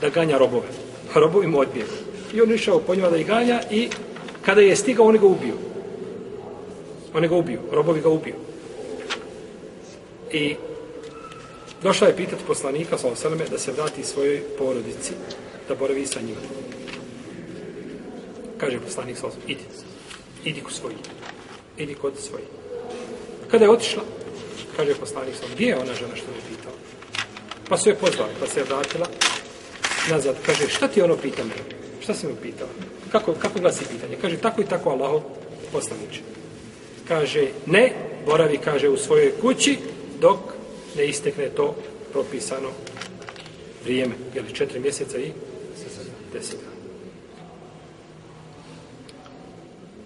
da 0.00 0.08
ganja 0.08 0.38
robove 0.38 0.68
robovi 1.14 1.46
mu 1.46 1.58
odbijegu. 1.58 1.92
I 2.34 2.40
on 2.40 2.52
išao 2.52 2.80
po 2.80 2.94
njima 2.94 3.10
da 3.10 3.16
ih 3.16 3.26
ganja 3.26 3.60
i 3.70 3.88
kada 4.44 4.60
je 4.60 4.76
stigao, 4.76 5.06
on 5.06 5.18
ga 5.18 5.26
ubio. 5.26 5.71
On 7.12 7.18
Oni 7.18 7.28
ga 7.28 7.36
ubiju, 7.36 7.60
robovi 7.72 8.00
ga 8.00 8.08
ubiju. 8.08 8.34
I 10.32 10.56
došla 11.82 12.06
je 12.08 12.16
pitati 12.16 12.44
poslanika, 12.46 12.98
sa 12.98 13.08
osaleme, 13.08 13.44
da 13.50 13.58
se 13.58 13.72
vrati 13.72 14.04
svojoj 14.04 14.42
porodici, 14.58 15.12
da 15.68 15.74
boravi 15.74 16.06
sa 16.06 16.20
njima. 16.20 16.40
Kaže 18.58 18.80
poslanik, 18.80 19.18
sa 19.18 19.26
osaleme, 19.26 19.52
idi, 19.52 19.64
idi 20.44 20.60
kod 20.60 20.72
svoji, 20.72 20.96
idi 21.78 21.94
kod 21.94 22.12
svoji. 22.18 22.44
Kada 23.50 23.64
je 23.64 23.70
otišla, 23.70 24.02
kaže 24.76 24.94
poslanik, 24.94 25.34
sa 25.34 25.46
gdje 25.54 25.66
je 25.66 25.78
ona 25.78 25.94
žena 25.94 26.16
što 26.16 26.30
je 26.30 26.56
pitala? 26.56 26.76
Pa 27.68 27.78
su 27.78 27.88
je 27.88 27.94
pozvali, 27.94 28.32
pa 28.40 28.46
se 28.46 28.60
je 28.60 28.64
vratila, 28.64 29.06
nazad, 30.10 30.36
kaže, 30.46 30.68
šta 30.68 30.88
ti 30.88 31.02
ono 31.02 31.16
pita 31.16 31.44
me? 31.44 31.54
Šta 32.00 32.14
si 32.14 32.26
me 32.26 32.32
pitao? 32.42 32.68
Kako, 33.12 33.32
kako 33.32 33.58
glasi 33.58 33.84
pitanje? 33.84 34.16
Kaže, 34.20 34.36
tako 34.36 34.60
i 34.60 34.64
tako 34.64 34.90
Allahov 34.90 35.20
poslaniče. 35.72 36.41
Kaže, 37.08 37.48
ne, 37.66 37.92
boravi, 38.26 38.58
kaže, 38.58 38.88
u 38.88 38.96
svojoj 38.96 39.32
kući, 39.40 39.78
dok 40.20 40.38
ne 40.96 41.06
istekne 41.06 41.48
to 41.48 41.74
propisano 42.12 42.68
vrijeme. 43.84 44.14
Je 44.34 44.42
li 44.42 44.54
četiri 44.54 44.80
mjeseca 44.80 45.18
i 45.18 45.32
deset 46.32 46.58
dana. 46.60 46.72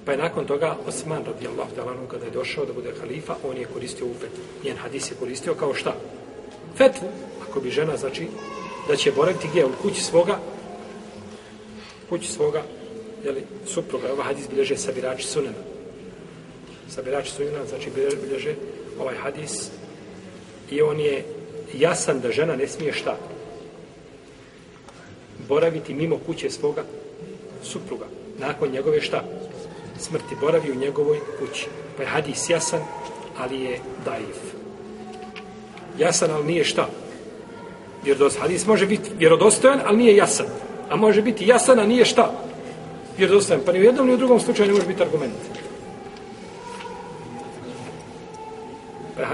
Pa 0.05 0.13
je 0.13 0.19
nakon 0.19 0.47
toga 0.47 0.77
Osman 0.87 1.25
radijallahu 1.25 1.75
talanu 1.75 2.07
kada 2.09 2.25
je 2.25 2.31
došao 2.31 2.65
da 2.65 2.73
bude 2.73 2.93
halifa, 3.01 3.37
on 3.45 3.57
je 3.57 3.65
koristio 3.65 4.07
ufet. 4.07 4.31
Njen 4.65 4.77
hadis 4.77 5.11
je 5.11 5.15
koristio 5.21 5.55
kao 5.55 5.75
šta? 5.75 5.95
Fetvu. 6.77 7.09
Ako 7.49 7.61
bi 7.61 7.71
žena, 7.71 7.97
znači, 7.97 8.27
da 8.89 8.97
će 8.97 9.13
boraviti 9.13 9.49
gdje? 9.49 9.65
U 9.65 9.71
kući 9.83 10.03
svoga 10.03 10.39
kući 12.09 12.33
svoga 12.33 12.63
jeli, 13.25 13.43
supruga. 13.67 14.13
Ova 14.13 14.25
hadis 14.25 14.49
bilježe 14.49 14.77
sabirači 14.77 15.27
sunena. 15.27 15.76
Sabirači 16.89 17.31
sunena, 17.31 17.67
znači 17.69 17.91
bilježe 18.23 18.55
ovaj 19.01 19.15
hadis 19.15 19.71
i 20.71 20.83
on 20.83 21.01
je 21.01 21.25
jasan 21.75 22.21
da 22.21 22.33
žena 22.33 22.57
ne 22.57 22.69
smije 22.69 22.93
šta? 22.93 23.17
Boraviti 25.49 25.95
mimo 25.95 26.19
kuće 26.27 26.51
svoga 26.51 26.85
supruga. 27.63 28.07
Nakon 28.39 28.71
njegove 28.71 29.01
šta? 29.01 29.25
Smrti. 29.99 30.37
Boravi 30.41 30.71
u 30.71 30.81
njegovoj 30.81 31.19
kući. 31.39 31.67
Pa 31.97 32.03
je 32.03 32.09
hadis 32.09 32.51
jasan, 32.51 32.81
ali 33.39 33.61
je 33.61 33.81
daif. 34.05 34.39
Jasan, 35.99 36.31
ali 36.31 36.47
nije 36.47 36.65
šta? 36.65 36.89
vjerodostojan. 38.07 38.43
Hadis 38.43 38.67
može 38.67 38.87
biti 38.87 39.11
vjerodostojan, 39.19 39.81
ali 39.85 39.97
nije 39.97 40.17
jasan. 40.17 40.47
A 40.91 40.97
može 40.97 41.23
biti 41.23 41.47
jasan, 41.47 41.79
a 41.79 41.87
nije 41.87 42.05
šta? 42.05 42.33
Vjerodostojan. 43.19 43.61
Pa 43.67 43.73
ni 43.73 43.81
u 43.81 43.83
jednom, 43.83 44.07
ni 44.07 44.15
u 44.15 44.17
drugom 44.17 44.41
slučaju 44.41 44.69
ne 44.69 44.75
može 44.75 44.87
biti 44.87 45.03
argument. 45.03 45.35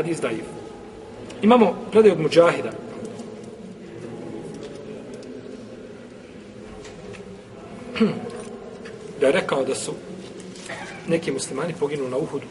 Hadis 0.02 0.20
daif. 0.20 0.44
Imamo 1.42 1.74
predaj 1.92 2.12
od 2.12 2.20
Mujahida. 2.20 2.72
Da 9.20 9.26
je 9.26 9.32
rekao 9.32 9.64
da 9.64 9.74
su 9.74 9.92
neki 11.08 11.32
muslimani 11.32 11.74
poginuli 11.80 12.10
na 12.10 12.16
Uhudu. 12.16 12.46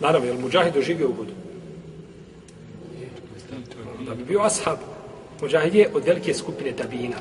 Naravno, 0.00 0.26
je 0.26 0.32
li 0.32 0.42
muđahid 0.42 0.74
doživio 0.74 1.08
Uhudu? 1.08 1.32
da 4.06 4.14
bi 4.14 4.24
bio 4.24 4.40
ashab. 4.40 4.78
Mujahid 5.40 5.74
je 5.74 5.90
od 5.94 6.04
velike 6.04 6.34
skupine 6.34 6.72
tabina. 6.72 7.16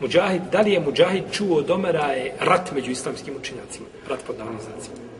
Mujahid, 0.00 0.42
da 0.52 0.60
li 0.60 0.72
je 0.72 0.80
Mujahid 0.80 1.24
čuo 1.32 1.58
od 1.58 1.70
Omera 1.70 2.06
je 2.06 2.34
rat 2.40 2.72
među 2.72 2.90
islamskim 2.90 3.36
učenjacima? 3.36 3.86
Rat 4.08 4.20
pod 4.26 4.38
navnim 4.38 4.60
znacima. 4.60 5.13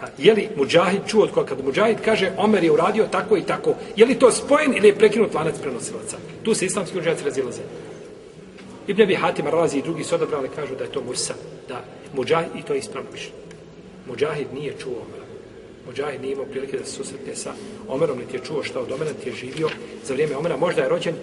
A, 0.00 0.06
je 0.18 0.34
li 0.34 0.48
Muđahid 0.56 1.00
čuo 1.06 1.22
od 1.22 1.30
koga? 1.30 1.46
Kad 1.46 1.64
Muđahid 1.64 1.98
kaže 2.04 2.32
Omer 2.36 2.64
je 2.64 2.72
uradio 2.72 3.06
tako 3.10 3.36
i 3.36 3.42
tako, 3.42 3.74
je 3.96 4.06
li 4.06 4.18
to 4.18 4.32
spojen 4.32 4.76
ili 4.76 4.88
je 4.88 4.94
prekinut 4.94 5.34
lanac 5.34 5.54
prenosilaca? 5.60 6.16
Tu 6.42 6.54
se 6.54 6.66
islamski 6.66 6.98
učenjaci 6.98 7.24
razilaze. 7.24 7.62
Ibn 8.86 9.02
Abi 9.02 9.14
Hatim 9.14 9.46
razi 9.46 9.78
i 9.78 9.82
drugi 9.82 10.04
su 10.04 10.14
odabrali 10.14 10.48
kažu 10.56 10.74
da 10.74 10.84
je 10.84 10.92
to 10.92 11.02
Musa. 11.02 11.34
Da, 11.68 11.84
Muđahid, 12.14 12.48
i 12.58 12.62
to 12.62 12.72
je 12.72 12.78
ispravno 12.78 13.10
mišljenje. 13.12 13.36
Muđahid 14.08 14.46
nije 14.54 14.74
čuo 14.78 14.92
Omera. 14.92 15.24
Muđahid 15.86 16.20
nije 16.20 16.32
imao 16.32 16.44
prilike 16.44 16.78
da 16.78 16.84
se 16.84 16.92
susretne 16.92 17.36
sa 17.36 17.52
Omerom, 17.88 18.18
niti 18.18 18.36
je 18.36 18.44
čuo 18.44 18.62
šta 18.62 18.80
od 18.80 18.92
Omera, 18.92 19.10
niti 19.10 19.28
je 19.28 19.34
živio 19.34 19.68
za 20.04 20.14
vrijeme 20.14 20.36
Omera. 20.36 20.56
Možda 20.56 20.82
je 20.82 20.88
rođen, 20.88 21.14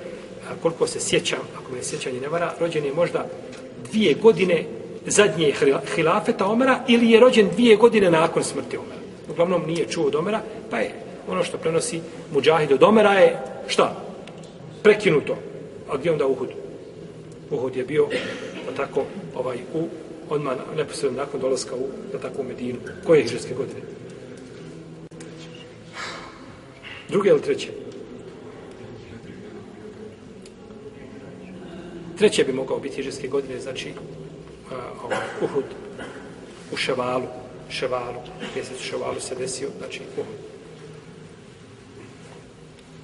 koliko 0.61 0.87
se 0.87 0.99
sjećam, 0.99 1.39
ako 1.59 1.71
me 1.71 1.83
sjećanje 1.83 2.21
ne 2.21 2.27
vara, 2.27 2.53
rođen 2.59 2.85
je 2.85 2.93
možda 2.93 3.27
dvije 3.91 4.13
godine 4.13 4.65
zadnje 5.05 5.53
hilafeta 5.95 6.47
Omera 6.47 6.79
ili 6.87 7.11
je 7.11 7.19
rođen 7.19 7.49
dvije 7.53 7.75
godine 7.75 8.11
nakon 8.11 8.43
smrti 8.43 8.77
Omera. 8.77 9.01
Uglavnom 9.29 9.63
nije 9.67 9.87
čuo 9.87 10.05
od 10.05 10.15
Omera, 10.15 10.41
pa 10.69 10.77
je 10.77 10.91
ono 11.27 11.43
što 11.43 11.57
prenosi 11.57 12.01
Muđahid 12.33 12.71
od 12.71 12.83
Omera 12.83 13.13
je 13.13 13.39
šta? 13.67 13.95
Prekinuto. 14.83 15.37
A 15.89 15.97
gdje 15.97 16.11
onda 16.11 16.27
Uhud? 16.27 16.49
Uhud 17.51 17.75
je 17.75 17.83
bio 17.83 18.07
pa 18.65 18.71
tako 18.71 19.05
ovaj 19.35 19.57
u 19.73 19.87
odmah 20.29 20.55
neposredno 20.77 21.17
nakon 21.17 21.39
dolaska 21.39 21.75
u 21.75 21.87
na 22.13 22.19
takvu 22.19 22.43
Medinu. 22.43 22.79
Koje 23.05 23.21
hijđarske 23.21 23.53
godine? 23.53 23.81
Druge 27.09 27.29
ili 27.29 27.41
treće? 27.41 27.67
Treće 32.17 32.43
bi 32.43 32.53
mogao 32.53 32.79
biti 32.79 32.95
hiđarske 32.95 33.27
godine, 33.27 33.59
znači 33.59 33.93
uh, 34.71 35.03
ovaj, 35.03 35.17
Uhud 35.41 35.65
u 36.71 36.77
Ševalu. 36.77 37.27
Ševalu, 37.69 38.19
mjesec 38.55 38.79
u 38.79 38.83
Ševalu 38.83 39.19
se 39.19 39.35
desio, 39.35 39.69
znači 39.79 40.01
Uhud. 40.17 40.35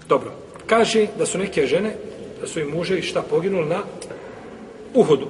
Dobro. 0.09 0.31
Kaže 0.67 1.07
da 1.17 1.25
su 1.25 1.37
neke 1.37 1.67
žene, 1.67 1.95
da 2.41 2.47
su 2.47 2.59
im 2.59 2.69
muževi 2.69 3.01
šta 3.01 3.21
poginuli 3.21 3.69
na 3.69 3.83
Uhudu. 4.93 5.27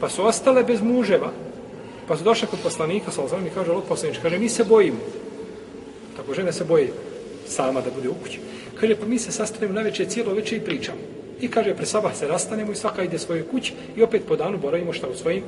Pa 0.00 0.08
su 0.08 0.26
ostale 0.26 0.64
bez 0.64 0.80
muževa. 0.82 1.32
Pa 2.08 2.16
su 2.16 2.24
došle 2.24 2.48
kod 2.48 2.58
poslanika, 2.62 3.10
sa 3.10 3.22
i 3.22 3.50
kaže, 3.54 3.70
od 3.70 3.84
poslanič, 3.88 4.18
kaže, 4.22 4.38
mi 4.38 4.48
se 4.48 4.64
bojimo. 4.64 4.98
Tako 6.16 6.34
žene 6.34 6.52
se 6.52 6.64
boje 6.64 6.92
sama 7.46 7.80
da 7.80 7.90
bude 7.90 8.08
u 8.08 8.14
kući. 8.14 8.40
Kaže, 8.80 8.96
pa 8.96 9.06
mi 9.06 9.18
se 9.18 9.32
sastanemo 9.32 9.74
na 9.74 9.82
večer, 9.82 10.08
cijelo 10.08 10.34
večer 10.34 10.58
i 10.58 10.64
pričamo. 10.64 11.17
I 11.40 11.48
kaže, 11.48 11.74
pre 11.74 11.86
sabah 11.86 12.16
se 12.16 12.28
rastanemo 12.28 12.72
i 12.72 12.76
svaka 12.76 13.02
ide 13.02 13.18
svoje 13.18 13.46
kući 13.46 13.72
i 13.96 14.02
opet 14.02 14.22
po 14.28 14.36
danu 14.36 14.58
boravimo 14.58 14.92
šta 14.92 15.08
u 15.08 15.14
svojim 15.14 15.44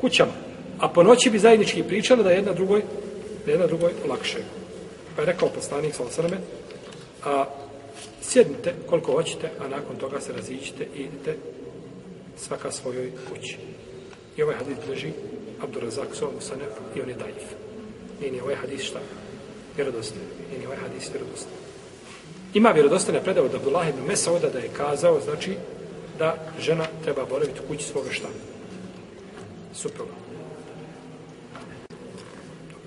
kućama. 0.00 0.32
A 0.78 0.88
po 0.88 1.02
noći 1.02 1.30
bi 1.30 1.38
zajednički 1.38 1.82
pričali 1.82 2.24
da 2.24 2.30
jedna 2.30 2.52
drugoj, 2.52 2.82
da 3.46 3.50
jedna 3.50 3.66
drugoj 3.66 3.92
lakše. 4.08 4.38
Pa 5.16 5.22
je 5.22 5.26
rekao 5.26 5.48
poslanik, 5.48 5.94
sa 5.94 6.02
osrme, 6.02 6.36
a 7.24 7.44
sjednite 8.22 8.74
koliko 8.86 9.12
hoćete, 9.12 9.50
a 9.60 9.68
nakon 9.68 9.96
toga 9.96 10.20
se 10.20 10.32
razićite 10.32 10.86
i 10.96 11.00
idete 11.00 11.36
svaka 12.36 12.72
svojoj 12.72 13.10
kući. 13.28 13.56
I 14.36 14.42
ovaj 14.42 14.56
hadis 14.56 14.76
drži 14.88 15.12
Abdurazak 15.62 16.08
Somu 16.14 16.32
Musanef 16.32 16.72
i 16.96 17.00
on 17.00 17.08
je 17.08 17.14
dajiv. 17.14 17.46
Nije 18.20 18.32
ni 18.32 18.40
ovaj 18.40 18.54
hadis 18.54 18.82
šta? 18.82 19.00
Vjerodostan. 19.76 20.22
Nije 20.48 20.60
ni 20.60 20.66
ovaj 20.66 20.78
hadis 20.78 21.10
vjerodostan. 21.12 21.65
Ima 22.56 22.70
vjerodostane 22.70 23.22
predavu 23.22 23.46
od 23.46 23.54
Abdullah 23.54 23.88
ibn 23.88 24.06
Mesauda 24.08 24.48
da 24.48 24.58
je 24.58 24.68
kazao, 24.76 25.20
znači, 25.20 25.56
da 26.18 26.36
žena 26.60 26.86
treba 27.04 27.24
boraviti 27.24 27.60
u 27.64 27.68
kući 27.68 27.84
svoga 27.84 28.10
šta? 28.10 28.28
Supruga. 29.74 30.12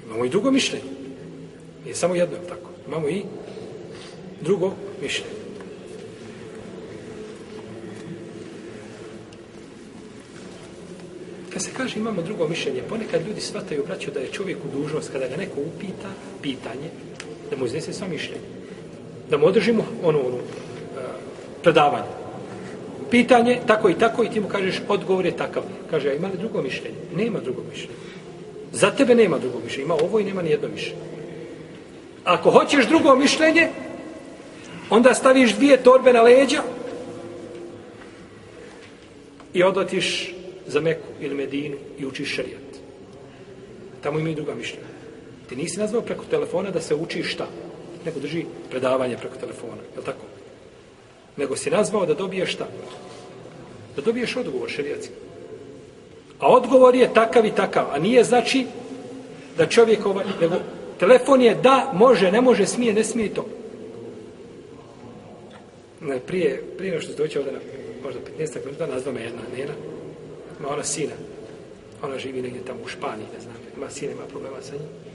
Imamo 0.05 0.25
i 0.25 0.29
drugo 0.29 0.51
mišljenje. 0.51 0.89
Nije 1.83 1.95
samo 1.95 2.15
jedno, 2.15 2.37
tako. 2.49 2.69
Imamo 2.87 3.09
i 3.09 3.23
drugo 4.41 4.73
mišljenje. 5.01 5.33
Kad 11.53 11.63
se 11.63 11.69
kaže 11.77 11.99
imamo 11.99 12.21
drugo 12.21 12.47
mišljenje, 12.47 12.81
ponekad 12.89 13.27
ljudi 13.27 13.41
shvataju, 13.41 13.85
braću, 13.87 14.11
da 14.11 14.19
je 14.19 14.31
čovjek 14.31 14.57
u 14.65 14.77
dužnost, 14.79 15.11
kada 15.11 15.27
ga 15.27 15.35
neko 15.35 15.61
upita 15.61 16.09
pitanje, 16.41 16.89
da 17.49 17.57
mu 17.57 17.65
iznese 17.65 17.93
sva 17.93 18.07
mišljenje. 18.07 18.58
Da 19.29 19.37
mu 19.37 19.45
održimo 19.45 19.85
ono, 20.03 20.19
ono, 20.19 20.37
predavanje. 21.63 22.19
Pitanje, 23.11 23.59
tako 23.67 23.89
i 23.89 23.93
tako, 23.93 24.23
i 24.23 24.29
ti 24.29 24.39
mu 24.39 24.47
kažeš, 24.47 24.81
odgovor 24.87 25.25
je 25.25 25.37
takav. 25.37 25.63
Kaže, 25.89 26.09
a 26.09 26.13
ima 26.13 26.27
li 26.27 26.37
drugo 26.37 26.61
mišljenje? 26.61 26.97
Nema 27.15 27.39
drugo 27.39 27.61
mišljenje. 27.69 27.95
Za 28.71 28.91
tebe 28.91 29.15
nema 29.15 29.37
drugo 29.37 29.59
mišljenje. 29.63 29.85
Ima 29.85 29.93
ovo 29.93 30.19
i 30.19 30.23
nema 30.23 30.41
ni 30.41 30.49
jedno 30.49 30.67
mišljenje. 30.67 31.01
Ako 32.23 32.51
hoćeš 32.51 32.87
drugo 32.87 33.15
mišljenje, 33.15 33.67
onda 34.89 35.13
staviš 35.13 35.55
dvije 35.55 35.83
torbe 35.83 36.13
na 36.13 36.21
leđa 36.21 36.61
i 39.53 39.63
odotiš 39.63 40.33
za 40.67 40.81
Meku 40.81 41.07
ili 41.21 41.35
Medinu 41.35 41.77
i 41.99 42.05
učiš 42.05 42.35
šarijat. 42.35 42.69
Tamo 44.03 44.19
imaju 44.19 44.35
druga 44.35 44.55
mišljenja. 44.55 44.87
Ti 45.49 45.55
nisi 45.55 45.79
nazvao 45.79 46.01
preko 46.01 46.25
telefona 46.29 46.71
da 46.71 46.81
se 46.81 46.95
uči 46.95 47.23
šta? 47.23 47.47
Nego 48.05 48.19
drži 48.19 48.45
predavanje 48.69 49.17
preko 49.17 49.35
telefona. 49.35 49.81
Je 49.97 50.03
tako? 50.05 50.25
Nego 51.37 51.55
si 51.55 51.69
nazvao 51.69 52.05
da 52.05 52.13
dobiješ 52.13 52.53
šta? 52.53 52.67
Da 53.95 54.01
dobiješ 54.01 54.35
odgovor 54.35 54.69
šerijatski. 54.69 55.13
A 56.39 56.47
odgovor 56.47 56.95
je 56.95 57.13
takav 57.13 57.45
i 57.45 57.51
takav. 57.51 57.85
A 57.93 57.99
nije 57.99 58.23
znači 58.23 58.65
da 59.57 59.65
čovjek 59.65 60.05
ovaj... 60.05 60.25
Nego 60.41 60.55
telefon 60.99 61.41
je 61.41 61.55
da, 61.55 61.91
može, 61.93 62.31
ne 62.31 62.41
može, 62.41 62.65
smije, 62.65 62.93
ne 62.93 63.03
smije 63.03 63.33
to. 63.33 63.45
Ne, 66.01 66.19
prije, 66.19 66.63
prije 66.77 67.01
što 67.01 67.11
ste 67.11 67.21
doće 67.23 67.39
ovdje 67.39 67.53
na 67.53 67.59
možda 68.03 68.19
15 68.39 68.65
minuta, 68.65 68.87
nazva 68.87 69.11
me 69.11 69.21
jedna 69.21 69.41
nena, 69.57 69.73
ima 70.59 70.69
ona 70.69 70.83
sina. 70.83 71.13
Ona 72.03 72.19
živi 72.19 72.41
negdje 72.41 72.65
tamo 72.65 72.79
u 72.85 72.87
Španiji, 72.87 73.27
ne 73.33 73.39
znam. 73.39 73.55
Ima 73.77 73.89
sina, 73.89 74.11
ima 74.11 74.25
problema 74.29 74.61
sa 74.61 74.71
njim. 74.71 75.08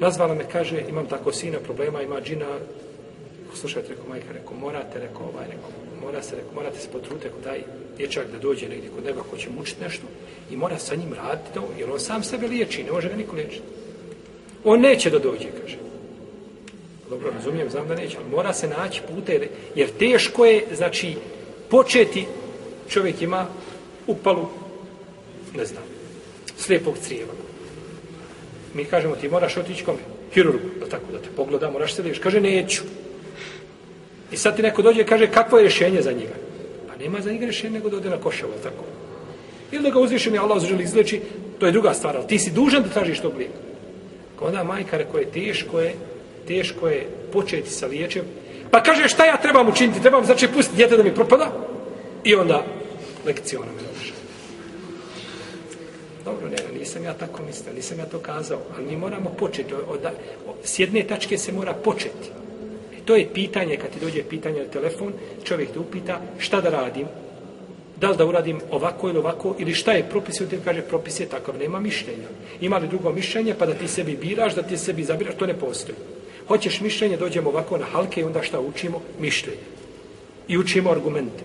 Nazvala 0.00 0.34
me, 0.34 0.44
kaže, 0.52 0.84
imam 0.88 1.06
tako 1.06 1.32
sina, 1.32 1.58
problema, 1.58 2.02
ima 2.02 2.20
džina. 2.20 2.58
Slušajte, 3.54 3.88
rekao 3.88 4.08
majka, 4.08 4.32
rekao, 4.32 4.56
morate, 4.56 4.98
rekao, 4.98 5.22
ovaj, 5.22 5.46
rekao, 5.46 5.70
mora 6.02 6.22
se, 6.22 6.36
rekao, 6.36 6.54
morate 6.54 6.78
se 6.78 6.88
potruditi, 6.92 7.24
rekao, 7.24 7.40
daj 7.40 7.62
dječak 7.96 8.26
da 8.32 8.38
dođe 8.38 8.68
negdje 8.68 8.90
kod 8.90 9.04
neba 9.04 9.22
ko 9.30 9.36
će 9.36 9.50
mučiti 9.50 9.84
nešto 9.84 10.06
i 10.50 10.56
mora 10.56 10.78
sa 10.78 10.94
njim 10.94 11.14
raditi 11.14 11.54
to, 11.54 11.68
jer 11.78 11.90
on 11.90 12.00
sam 12.00 12.22
sebe 12.22 12.48
liječi, 12.48 12.84
ne 12.84 12.92
može 12.92 13.08
ga 13.08 13.16
niko 13.16 13.36
liječiti. 13.36 13.62
On 14.64 14.80
neće 14.80 15.10
da 15.10 15.18
dođe, 15.18 15.48
kaže. 15.62 15.76
Dobro, 17.10 17.30
razumijem, 17.30 17.70
znam 17.70 17.88
da 17.88 17.94
neće, 17.94 18.16
ali 18.16 18.30
mora 18.30 18.52
se 18.52 18.68
naći 18.68 19.02
pute, 19.08 19.32
jer, 19.32 19.48
jer 19.74 19.90
teško 19.98 20.44
je, 20.44 20.64
znači, 20.74 21.16
početi 21.70 22.26
čovjek 22.88 23.22
ima 23.22 23.46
upalu, 24.06 24.46
ne 25.56 25.64
znam, 25.64 25.82
slijepog 26.56 26.98
crijeva. 26.98 27.32
Mi 28.76 28.84
kažemo, 28.84 29.16
ti 29.16 29.28
moraš 29.28 29.56
otići 29.56 29.84
kome? 29.84 29.98
Hirurgu, 30.32 30.68
da 30.80 30.86
tako, 30.86 31.12
da 31.12 31.18
te 31.18 31.28
pogleda, 31.36 31.70
moraš 31.70 31.94
se 31.94 32.02
liješ. 32.02 32.18
Kaže, 32.18 32.40
neću. 32.40 32.82
I 34.32 34.36
sad 34.36 34.56
ti 34.56 34.62
neko 34.62 34.82
dođe 34.82 35.00
i 35.00 35.04
kaže, 35.04 35.26
kakvo 35.26 35.58
je 35.58 35.62
rješenje 35.62 36.02
za 36.02 36.12
njega? 36.12 36.34
Pa 36.88 36.96
nema 36.96 37.20
za 37.20 37.32
njega 37.32 37.44
rješenje, 37.44 37.72
nego 37.72 37.88
da 37.88 37.96
ode 37.96 38.10
na 38.10 38.20
koševo, 38.20 38.52
tako. 38.62 38.84
Ili 39.72 39.82
da 39.82 39.90
ga 39.90 39.98
uzvišen 39.98 40.34
je 40.34 40.40
Allah 40.40 40.62
želi 40.64 40.84
izleči, 40.84 41.20
to 41.58 41.66
je 41.66 41.72
druga 41.72 41.94
stvar, 41.94 42.16
ali 42.16 42.26
ti 42.26 42.38
si 42.38 42.50
dužan 42.50 42.82
da 42.82 42.88
tražiš 42.88 43.20
tog 43.20 43.36
lijeka. 43.36 43.58
Onda 44.40 44.64
majka 44.64 44.96
rekao 44.96 45.20
je, 45.20 45.30
teško 45.30 45.80
je, 45.80 45.94
teško 46.46 46.88
je 46.88 47.06
početi 47.32 47.70
sa 47.70 47.86
liječem. 47.86 48.22
Pa 48.70 48.82
kaže, 48.82 49.08
šta 49.08 49.24
ja 49.24 49.36
trebam 49.36 49.68
učiniti? 49.68 50.00
Trebam, 50.00 50.24
znači, 50.24 50.48
pustiti 50.48 50.76
djete 50.76 50.96
da 50.96 51.02
mi 51.02 51.14
propada? 51.14 51.52
I 52.24 52.34
onda 52.34 52.64
lekcija 53.26 53.60
ona 53.60 53.72
me 53.72 53.80
završava. 53.80 54.15
Dobro, 56.46 56.64
ne, 56.72 56.78
nisam 56.78 57.04
ja 57.04 57.14
tako 57.14 57.42
mislio, 57.42 57.72
nisam 57.74 57.98
ja 57.98 58.06
to 58.06 58.18
kazao, 58.18 58.58
ali 58.76 58.86
mi 58.86 58.96
moramo 58.96 59.30
početi. 59.38 59.74
Od, 59.74 59.82
od, 59.88 60.54
s 60.64 60.78
jedne 60.78 61.02
tačke 61.02 61.38
se 61.38 61.52
mora 61.52 61.72
početi. 61.72 62.30
I 62.98 63.00
to 63.04 63.16
je 63.16 63.28
pitanje, 63.34 63.76
kad 63.76 63.90
ti 63.90 64.00
dođe 64.00 64.22
pitanje 64.22 64.60
na 64.60 64.68
telefon, 64.68 65.12
čovjek 65.44 65.72
te 65.72 65.78
upita 65.78 66.20
šta 66.38 66.60
da 66.60 66.70
radim, 66.70 67.06
da 68.00 68.10
li 68.10 68.16
da 68.16 68.26
uradim 68.26 68.60
ovako 68.70 69.08
ili 69.08 69.18
ovako, 69.18 69.54
ili 69.58 69.74
šta 69.74 69.92
je 69.92 70.08
propis, 70.10 70.40
ili 70.40 70.60
kaže 70.64 70.82
propis 70.82 71.20
je 71.20 71.26
takav, 71.26 71.58
nema 71.58 71.80
mišljenja. 71.80 72.28
Ima 72.60 72.78
li 72.78 72.88
drugo 72.88 73.12
mišljenje, 73.12 73.54
pa 73.58 73.66
da 73.66 73.74
ti 73.74 73.88
sebi 73.88 74.16
biraš, 74.16 74.54
da 74.54 74.62
ti 74.62 74.76
sebi 74.76 75.04
zabiraš, 75.04 75.34
to 75.34 75.46
ne 75.46 75.54
postoji. 75.54 75.96
Hoćeš 76.48 76.80
mišljenje, 76.80 77.16
dođemo 77.16 77.50
ovako 77.50 77.78
na 77.78 77.84
halke 77.84 78.20
i 78.20 78.24
onda 78.24 78.42
šta 78.42 78.60
učimo? 78.60 79.00
Mišljenje. 79.20 79.66
I 80.48 80.58
učimo 80.58 80.90
argumente. 80.90 81.44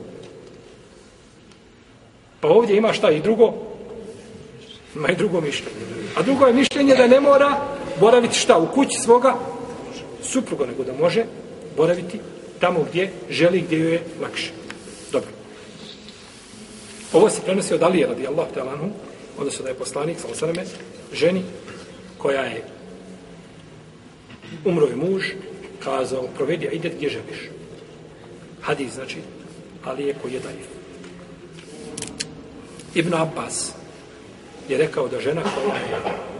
Pa 2.41 2.47
ovdje 2.47 2.77
ima 2.77 2.93
šta 2.93 3.11
i 3.11 3.21
drugo? 3.21 3.70
Ima 4.95 5.09
i 5.09 5.15
drugo 5.15 5.41
mišljenje. 5.41 5.71
A 6.15 6.21
drugo 6.21 6.45
je 6.45 6.53
mišljenje 6.53 6.95
da 6.95 7.07
ne 7.07 7.19
mora 7.19 7.57
boraviti 7.99 8.35
šta 8.35 8.57
u 8.57 8.67
kući 8.67 8.99
svoga 9.03 9.35
supruga, 10.23 10.65
nego 10.65 10.83
da 10.83 10.93
može 10.93 11.25
boraviti 11.77 12.19
tamo 12.59 12.85
gdje 12.89 13.11
želi, 13.29 13.61
gdje 13.61 13.79
joj 13.79 13.91
je 13.91 14.03
lakše. 14.21 14.51
Dobro. 15.11 15.29
Ovo 17.13 17.29
se 17.29 17.41
prenosi 17.41 17.73
od 17.73 17.83
Alije 17.83 18.07
radi 18.07 18.27
Allah 18.27 18.47
talanu, 18.53 18.91
odnosno 19.37 19.63
da 19.63 19.69
je 19.69 19.75
poslanik, 19.75 20.19
sa 20.19 20.27
osaname, 20.31 20.63
ženi 21.13 21.43
koja 22.17 22.41
je 22.41 22.63
umro 24.65 24.87
je 24.87 24.95
muž, 24.95 25.23
kazao, 25.83 26.27
provedi, 26.35 26.67
a 26.67 26.71
ide 26.71 26.89
gdje 26.89 27.09
želiš. 27.09 27.49
Hadis, 28.61 28.93
znači, 28.93 29.17
ali 29.83 30.03
je 30.03 30.15
koji 30.21 30.33
je 30.33 30.39
dajiv. 30.39 30.65
Ibn 32.95 33.13
Abbas 33.13 33.73
je 34.69 34.77
rekao 34.77 35.07
da 35.07 35.19
žena 35.19 35.41
koja 35.43 35.75
je 35.75 36.31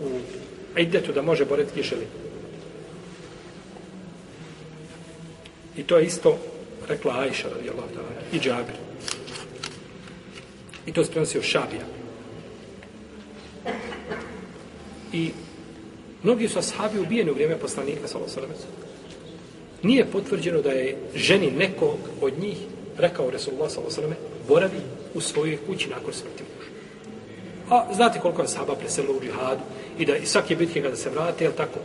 u 0.00 0.78
idetu 0.78 1.12
da 1.12 1.22
može 1.22 1.44
boreti 1.44 1.74
kišeli. 1.74 2.06
I 5.76 5.82
to 5.82 5.98
je 5.98 6.06
isto 6.06 6.38
rekla 6.88 7.18
Ajša 7.18 7.48
radijallahu 7.48 7.88
ta'ala 7.88 8.12
i 8.32 8.38
Džabir. 8.38 8.74
I 10.86 10.92
to 10.92 11.04
se 11.04 11.10
prenosio 11.10 11.42
Šabija. 11.42 11.84
I 15.12 15.30
mnogi 16.22 16.48
su 16.48 16.58
ashabi 16.58 16.98
ubijeni 16.98 17.30
u 17.30 17.34
vrijeme 17.34 17.58
poslanika 17.58 18.08
sallallahu 18.08 18.38
alejhi 18.38 18.52
ve 18.52 18.60
sellem. 18.60 18.80
Nije 19.82 20.04
potvrđeno 20.04 20.62
da 20.62 20.70
je 20.70 20.96
ženi 21.14 21.50
nekog 21.50 21.98
od 22.20 22.38
njih 22.38 22.56
rekao 22.98 23.30
Resulullah 23.30 23.70
sallallahu 23.70 24.00
alejhi 24.00 24.10
ve 24.10 24.16
sellem 24.16 24.46
boravi 24.48 24.99
u 25.14 25.20
svojoj 25.20 25.58
kući 25.66 25.88
nakon 25.88 26.12
smrti 26.12 26.42
muža. 26.42 26.70
A 27.70 27.94
znate 27.94 28.20
koliko 28.20 28.42
je 28.42 28.48
sahaba 28.48 28.74
preselilo 28.74 29.14
u 29.14 29.20
džihadu 29.20 29.60
i 29.98 30.06
da 30.06 30.16
i 30.16 30.26
svake 30.26 30.56
bitke 30.56 30.82
kada 30.82 30.96
se 30.96 31.10
vrate, 31.10 31.44
jel 31.44 31.52
tako? 31.56 31.78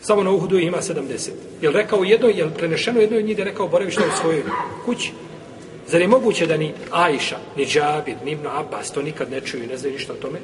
Samo 0.00 0.22
na 0.22 0.30
Uhudu 0.30 0.58
ima 0.58 0.78
70. 0.78 1.30
Jel 1.62 1.72
rekao 1.72 2.04
jedno, 2.04 2.28
jel 2.28 2.50
prenešeno 2.50 3.00
jedno 3.00 3.18
od 3.18 3.24
njih 3.24 3.36
da 3.36 3.42
je 3.42 3.50
rekao 3.50 3.68
boravi 3.68 3.90
u 3.90 4.20
svojoj 4.20 4.42
kući? 4.84 5.12
Zar 5.88 6.00
je 6.00 6.08
moguće 6.08 6.46
da 6.46 6.56
ni 6.56 6.72
Ajša, 6.90 7.38
ni 7.56 7.66
Džabir, 7.66 8.16
ni 8.24 8.30
Ibn 8.30 8.46
Abbas 8.46 8.92
to 8.92 9.02
nikad 9.02 9.30
ne 9.30 9.40
čuju 9.40 9.64
i 9.64 9.66
ne 9.66 9.76
znaju 9.76 9.94
ništa 9.94 10.12
o 10.12 10.16
tome? 10.16 10.38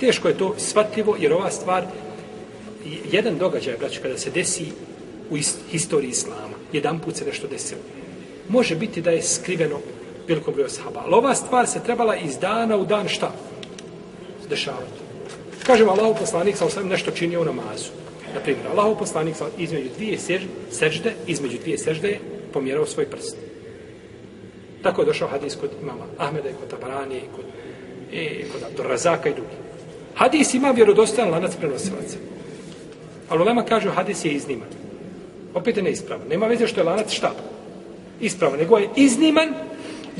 Teško 0.00 0.28
je 0.28 0.38
to 0.38 0.54
shvatljivo 0.58 1.16
jer 1.18 1.32
ova 1.32 1.50
stvar, 1.50 1.84
jedan 3.12 3.38
događaj, 3.38 3.76
braću, 3.78 4.00
kada 4.02 4.18
se 4.18 4.30
desi 4.30 4.66
u 5.30 5.36
historiji 5.70 6.08
Islama, 6.08 6.56
jedan 6.72 6.98
put 6.98 7.16
se 7.16 7.24
nešto 7.24 7.46
desilo, 7.46 7.80
može 8.48 8.76
biti 8.76 9.02
da 9.02 9.10
je 9.10 9.22
skriveno 9.22 9.78
velikom 10.30 10.54
broju 10.54 10.68
sahaba. 10.68 11.02
Ali 11.04 11.14
ova 11.14 11.34
stvar 11.34 11.66
se 11.66 11.82
trebala 11.84 12.16
iz 12.16 12.38
dana 12.38 12.76
u 12.76 12.84
dan 12.84 13.08
šta? 13.08 13.32
Dešavati. 14.48 15.00
Kažem, 15.66 15.88
Allahov 15.88 16.14
poslanik 16.18 16.56
sa 16.56 16.66
osam 16.66 16.88
nešto 16.88 17.10
činio 17.10 17.40
u 17.40 17.44
namazu. 17.44 17.90
Na 18.34 18.40
primjer, 18.40 18.66
Allahov 18.66 18.98
poslanik 18.98 19.36
sa 19.36 19.46
između 19.58 19.88
dvije 19.96 20.18
sežde, 20.70 21.14
između 21.26 21.58
dvije 21.58 21.78
sežde 21.78 22.08
je 22.08 22.20
pomjerao 22.52 22.86
svoj 22.86 23.06
prst. 23.06 23.36
Tako 24.82 25.02
je 25.02 25.06
došao 25.06 25.28
hadis 25.28 25.56
kod 25.60 25.70
imama 25.82 26.04
Ahmeda 26.18 26.48
i 26.48 26.54
kod 26.60 26.70
Tabarani 26.70 27.16
i 27.16 27.28
kod, 27.36 27.44
i 28.12 28.44
kod 28.52 28.62
Abdurrazaka 28.62 29.28
i 29.28 29.34
drugi. 29.34 29.56
Hadis 30.14 30.54
ima 30.54 30.70
vjerodostojan 30.70 31.30
lanac 31.30 31.56
prenosilaca. 31.56 32.16
Ali 33.28 33.42
Ulema 33.42 33.64
kaže, 33.64 33.90
hadis 33.90 34.24
je 34.24 34.32
izniman. 34.32 34.68
Opet 35.54 35.76
je 35.76 35.82
neispravan. 35.82 36.28
Nema 36.28 36.46
veze 36.46 36.66
što 36.66 36.80
je 36.80 36.84
lanac 36.84 37.12
šta? 37.12 37.32
Ispravan. 38.20 38.58
Nego 38.58 38.78
je 38.78 38.88
izniman 38.96 39.54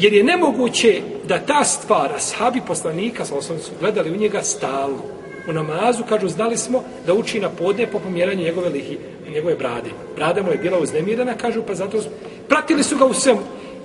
jer 0.01 0.13
je 0.13 0.25
nemoguće 0.25 1.01
da 1.29 1.39
ta 1.39 1.65
stvar, 1.65 2.13
ashabi 2.15 2.61
poslanika, 2.67 3.25
sa 3.25 3.35
osnovom 3.35 3.63
su 3.63 3.71
gledali 3.81 4.11
u 4.11 4.17
njega 4.17 4.43
stalno. 4.43 5.03
U 5.49 5.53
namazu, 5.53 6.03
kažu, 6.09 6.29
znali 6.29 6.57
smo 6.57 6.85
da 7.07 7.15
uči 7.15 7.41
na 7.41 7.49
podne 7.49 7.87
po 7.87 7.99
pomjeranju 7.99 8.45
njegove 8.45 8.69
lihi, 8.69 8.99
njegove 9.33 9.55
brade. 9.55 9.91
Brada 10.17 10.43
mu 10.43 10.51
je 10.51 10.59
bila 10.59 10.79
uznemirana, 10.79 11.35
kažu, 11.35 11.63
pa 11.67 11.75
zato 11.75 12.03
su... 12.03 12.09
Pratili 12.49 12.83
su 12.83 12.97
ga 12.97 13.05
u 13.05 13.15
svemu. 13.15 13.41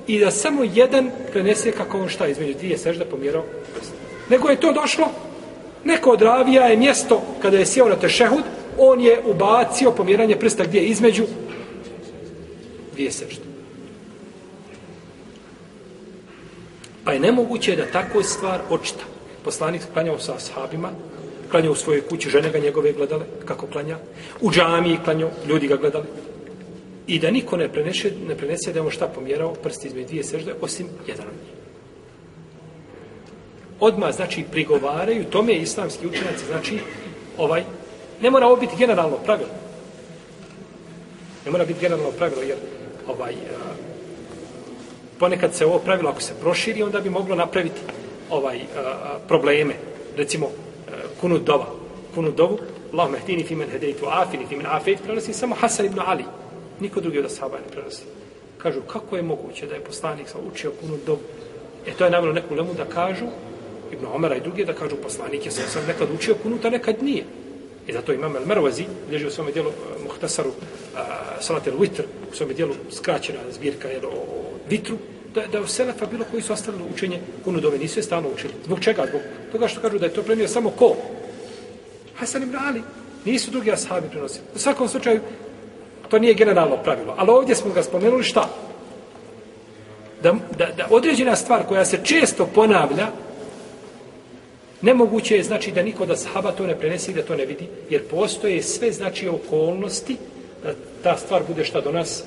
I 0.07 0.19
da 0.19 0.31
samo 0.31 0.63
jedan 0.63 1.11
prenese 1.31 1.71
kako 1.71 1.99
on 1.99 2.09
šta 2.09 2.27
između 2.27 2.53
dvije 2.53 2.77
sežda 2.77 3.05
pomjerao. 3.05 3.43
Nego 4.29 4.49
je 4.49 4.59
to 4.59 4.73
došlo, 4.73 5.07
neko 5.83 6.09
od 6.09 6.21
ravija 6.21 6.63
je 6.63 6.77
mjesto 6.77 7.21
kada 7.41 7.57
je 7.57 7.65
sjeo 7.65 7.89
na 7.89 7.95
tešehud, 7.95 8.43
on 8.77 9.01
je 9.01 9.21
ubacio 9.25 9.91
pomjeranje 9.91 10.35
prsta 10.35 10.63
gdje 10.63 10.81
između 10.81 11.23
dvije 12.93 13.11
sežde. 13.11 13.54
Pa 17.05 17.13
je 17.13 17.19
nemoguće 17.19 17.75
da 17.75 17.85
tako 17.85 18.23
stvar 18.23 18.61
očita. 18.69 19.03
Poslanik 19.43 19.81
klanjao 19.93 20.19
sa 20.19 20.35
ashabima, 20.35 20.89
klanjao 21.51 21.71
u 21.71 21.75
svojoj 21.75 22.01
kući, 22.01 22.29
žene 22.29 22.49
ga 22.49 22.59
njegove 22.59 22.93
gledale, 22.93 23.25
kako 23.45 23.67
klanja. 23.67 23.97
U 24.41 24.51
džamiji 24.51 24.99
klanjao, 25.03 25.29
ljudi 25.47 25.67
ga 25.67 25.75
gledali. 25.75 26.05
I 27.07 27.19
da 27.19 27.31
niko 27.31 27.57
ne 27.57 27.69
prenese, 27.69 28.11
ne 28.27 28.35
prenese 28.35 28.73
da 28.73 28.79
je 28.79 28.83
on 28.85 28.91
šta 28.91 29.07
pomjerao 29.07 29.53
prsti 29.53 29.87
između 29.87 30.07
dvije 30.07 30.23
sežde, 30.23 30.53
osim 30.61 30.87
jedan 31.07 31.27
od 31.27 31.33
njih. 31.33 31.53
Odmah, 33.79 34.15
znači, 34.15 34.43
prigovaraju, 34.51 35.29
tome 35.29 35.53
je 35.53 35.61
islamski 35.61 36.07
učenjaci, 36.07 36.45
znači, 36.45 36.79
ovaj, 37.37 37.63
ne 38.21 38.29
mora 38.31 38.47
ovo 38.47 38.55
biti 38.55 38.75
generalno 38.77 39.17
pravilo. 39.17 39.49
Ne 41.45 41.51
mora 41.51 41.65
biti 41.65 41.79
generalno 41.79 42.11
pravilo, 42.11 42.41
jer 42.41 42.57
ovaj, 43.07 43.33
ponekad 45.19 45.55
se 45.55 45.65
ovo 45.65 45.79
pravilo, 45.79 46.09
ako 46.09 46.21
se 46.21 46.33
proširi, 46.41 46.83
onda 46.83 46.99
bi 46.99 47.09
moglo 47.09 47.35
napraviti 47.35 47.81
ovaj 48.29 48.59
a, 48.59 49.17
probleme. 49.27 49.73
Recimo, 50.17 50.45
a, 50.45 50.91
kunut 51.21 51.43
dova. 51.43 51.65
Kunut 52.15 52.35
dovu, 52.35 52.59
Allah 52.93 53.11
mehdini 53.11 53.43
fi 53.43 53.55
men 53.55 53.69
hedejtu 53.69 54.05
afini 54.07 54.45
fi 54.47 54.55
men 54.55 54.65
afejt, 54.65 55.03
prenosi 55.03 55.33
samo 55.33 55.55
Hasan 55.55 55.85
ibn 55.85 55.99
Ali. 56.05 56.23
Niko 56.79 57.01
drugi 57.01 57.19
od 57.19 57.25
ashaba 57.25 57.57
ne 57.57 57.71
prenosi. 57.71 58.03
Kažu, 58.57 58.81
kako 58.81 59.15
je 59.15 59.21
moguće 59.21 59.67
da 59.67 59.75
je 59.75 59.83
poslanik 59.83 60.29
sa 60.29 60.37
učio 60.39 60.71
kunut 60.81 61.05
dovu? 61.05 61.19
E 61.87 61.91
to 61.91 62.05
je 62.05 62.11
navjelo 62.11 62.33
neku 62.33 62.55
lemu 62.55 62.73
da 62.73 62.85
kažu, 62.85 63.25
Ibn 63.91 64.05
Omara 64.05 64.35
i 64.35 64.41
drugi, 64.41 64.65
da 64.65 64.73
kažu 64.73 64.95
poslanik 64.95 65.45
je 65.45 65.51
sam 65.51 65.83
nekad 65.87 66.07
učio 66.15 66.35
kunut, 66.43 66.65
a 66.65 66.69
nekad 66.69 67.03
nije. 67.03 67.23
I 67.87 67.93
zato 67.93 68.13
imam 68.13 68.35
El 68.35 68.45
Mervazi, 68.45 68.85
gdje 69.07 69.27
u 69.27 69.31
svome 69.31 69.51
dijelu 69.51 69.69
uh, 69.69 70.03
Muhtasaru 70.03 70.49
e, 70.49 70.53
uh, 70.93 70.99
Salat 71.39 71.67
El 71.67 71.77
Witr, 71.77 72.03
u 72.31 72.35
svome 72.35 72.53
dijelu 72.53 72.73
skraćena 72.91 73.39
zbirka 73.51 73.87
jel, 73.87 74.05
o 74.05 74.44
vitru, 74.69 74.97
da, 75.33 75.47
da 75.47 75.61
u 75.61 75.67
Selefa 75.67 76.05
bilo 76.05 76.25
koji 76.31 76.43
su 76.43 76.53
ostavili 76.53 76.83
učenje 76.93 77.19
kunudove, 77.43 77.77
nisu 77.77 77.99
je 77.99 78.03
stalno 78.03 78.29
učili. 78.29 78.53
Zbog 78.65 78.79
čega? 78.79 79.05
Zbog 79.09 79.21
toga 79.51 79.67
što 79.67 79.81
kažu 79.81 79.99
da 79.99 80.05
je 80.05 80.13
to 80.13 80.23
premio 80.23 80.47
samo 80.47 80.69
ko? 80.69 80.95
Hasan 82.15 82.43
ibn 82.43 82.55
Ali. 82.67 82.81
Nisu 83.25 83.51
drugi 83.51 83.71
ashabi 83.71 84.09
prenosili. 84.09 84.45
U 84.55 84.59
svakom 84.59 84.87
slučaju, 84.87 85.21
to 86.09 86.19
nije 86.19 86.33
generalno 86.33 86.77
pravilo. 86.83 87.15
Ali 87.17 87.31
ovdje 87.31 87.55
smo 87.55 87.73
ga 87.73 87.83
spomenuli 87.83 88.23
šta? 88.23 88.49
Da, 90.23 90.35
da, 90.57 90.65
da 90.77 90.87
određena 90.89 91.35
stvar 91.35 91.63
koja 91.67 91.85
se 91.85 91.99
često 92.03 92.45
ponavlja, 92.45 93.07
Nemoguće 94.81 95.35
je 95.35 95.43
znači 95.43 95.71
da 95.71 95.83
niko 95.83 96.05
da 96.05 96.15
sahaba 96.15 96.51
to 96.51 96.67
ne 96.67 96.75
prenesi 96.79 97.13
da 97.13 97.23
to 97.23 97.35
ne 97.35 97.45
vidi, 97.45 97.67
jer 97.89 98.03
postoje 98.07 98.63
sve 98.63 98.91
znači 98.91 99.27
okolnosti 99.27 100.17
da 100.63 100.73
ta 101.03 101.17
stvar 101.17 101.41
bude 101.47 101.65
šta 101.65 101.81
do 101.81 101.91
nas 101.91 102.23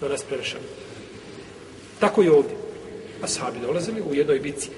do 0.00 0.08
nas 0.08 0.22
prenešena. 0.22 0.64
Tako 2.00 2.22
je 2.22 2.32
ovdje. 2.32 2.56
A 3.22 3.50
dolazili 3.66 4.02
u 4.10 4.14
jednoj 4.14 4.38
bici 4.38 4.70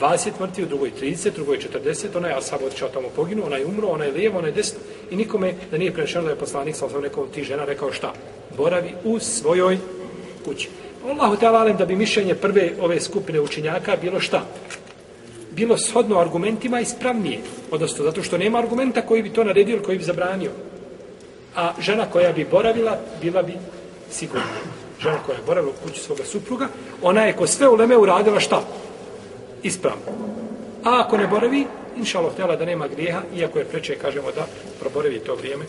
20 0.00 0.30
mrtvi, 0.40 0.62
u 0.62 0.66
drugoj 0.66 0.92
30, 1.00 1.30
drugoj 1.34 1.58
40, 1.84 2.16
onaj 2.16 2.32
ashab 2.32 2.60
odšao 2.66 2.88
tamo 2.88 3.08
poginu, 3.16 3.46
onaj 3.46 3.64
umro, 3.64 3.88
onaj 3.88 4.10
lijevo, 4.10 4.38
onaj 4.38 4.52
desno 4.52 4.78
i 5.10 5.16
nikome 5.16 5.54
da 5.70 5.78
nije 5.78 5.94
prešao 5.94 6.22
da 6.22 6.30
je 6.30 6.36
poslanik 6.36 6.76
sa 6.76 6.86
osam 6.86 7.02
nekom 7.02 7.28
ti 7.34 7.44
žena 7.44 7.64
rekao 7.64 7.92
šta? 7.92 8.12
Boravi 8.56 8.94
u 9.04 9.18
svojoj 9.18 9.78
kući. 10.44 10.68
Allahu 11.08 11.36
te 11.36 11.46
alalem 11.46 11.76
da 11.76 11.86
bi 11.86 11.96
mišljenje 11.96 12.34
prve 12.34 12.72
ove 12.80 13.00
skupine 13.00 13.40
učinjaka 13.40 13.96
bilo 14.02 14.20
šta? 14.20 14.44
bilo 15.58 15.76
shodno 15.78 16.18
argumentima 16.18 16.80
ispravnije. 16.80 17.38
Odnosno, 17.70 18.04
zato 18.04 18.22
što 18.22 18.38
nema 18.38 18.58
argumenta 18.58 19.02
koji 19.02 19.22
bi 19.22 19.32
to 19.32 19.44
naredio 19.44 19.74
ili 19.74 19.84
koji 19.84 19.98
bi 19.98 20.04
zabranio. 20.04 20.50
A 21.56 21.72
žena 21.80 22.06
koja 22.06 22.32
bi 22.32 22.46
boravila, 22.50 22.98
bila 23.20 23.42
bi 23.42 23.54
sigurna. 24.10 24.77
Žena 25.00 25.18
koja 25.26 25.36
je 25.36 25.42
boravila 25.46 25.72
u 25.72 25.86
kući 25.86 26.00
svoga 26.00 26.24
supruga, 26.24 26.68
ona 27.02 27.24
je 27.24 27.36
ko 27.36 27.46
sve 27.46 27.68
uleme 27.68 27.96
uradila 27.96 28.40
šta? 28.40 28.62
Ispravno. 29.62 30.04
A 30.84 31.00
ako 31.04 31.16
ne 31.16 31.26
boravi, 31.26 31.66
inša 31.96 32.18
Allah, 32.18 32.32
htjela 32.32 32.56
da 32.56 32.64
nema 32.64 32.88
grijeha, 32.88 33.22
iako 33.36 33.58
je 33.58 33.64
preče, 33.64 33.98
kažemo 33.98 34.32
da 34.32 34.46
proboravi 34.80 35.18
to 35.18 35.34
vrijeme 35.34 35.64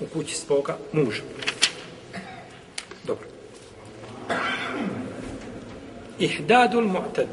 u 0.00 0.06
kući 0.06 0.34
svoga 0.34 0.76
muža. 0.92 1.22
Dobro. 3.04 3.26
Ihdadul 6.18 6.84
mu'tad. 6.84 7.28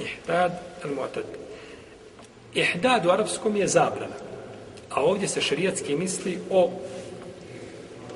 Ihdad 0.00 0.52
al-mu'tad. 0.84 1.26
Ihdad 2.54 3.06
u 3.06 3.10
arapskom 3.10 3.56
je 3.56 3.66
zabrana. 3.66 4.14
A 4.94 5.02
ovdje 5.02 5.28
se 5.28 5.40
šerijatski 5.40 5.96
misli 5.96 6.38
o 6.50 6.70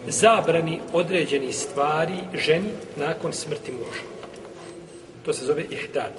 zabrani 0.08 0.80
određeni 0.92 1.52
stvari 1.52 2.14
ženi 2.34 2.68
nakon 2.96 3.32
smrti 3.32 3.72
muža. 3.72 4.02
To 5.24 5.32
se 5.32 5.44
zove 5.44 5.64
ihdad. 5.70 6.12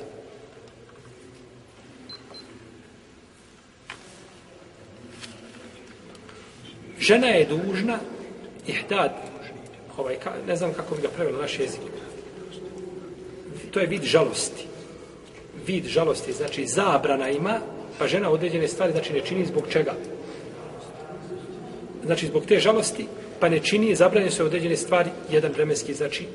Žena 7.00 7.28
je 7.28 7.46
dužna 7.46 8.00
ihdad 8.67 9.12
ovaj, 9.98 10.17
ne 10.48 10.56
znam 10.56 10.74
kako 10.74 10.96
bi 10.96 11.02
ga 11.02 11.08
prevelo 11.08 11.41
naš 11.41 11.60
jezik. 11.60 11.82
To 13.72 13.80
je 13.80 13.88
vid 13.88 14.04
žalosti 14.04 14.67
vid 15.67 15.86
žalosti, 15.86 16.34
znači 16.34 16.65
zabrana 16.65 17.30
ima, 17.30 17.60
pa 18.00 18.08
žena 18.08 18.30
određene 18.30 18.67
stvari 18.67 18.91
znači 18.91 19.13
ne 19.13 19.22
čini 19.22 19.46
zbog 19.46 19.63
čega? 19.70 19.93
Znači 22.08 22.28
zbog 22.28 22.46
te 22.46 22.60
žalosti, 22.60 23.06
pa 23.39 23.50
ne 23.50 23.60
čini, 23.60 23.96
zabranjene 23.96 24.32
su 24.32 24.46
određene 24.46 24.78
stvari 24.78 25.10
jedan 25.32 25.52
vremenski, 25.52 25.93
znači, 25.93 26.26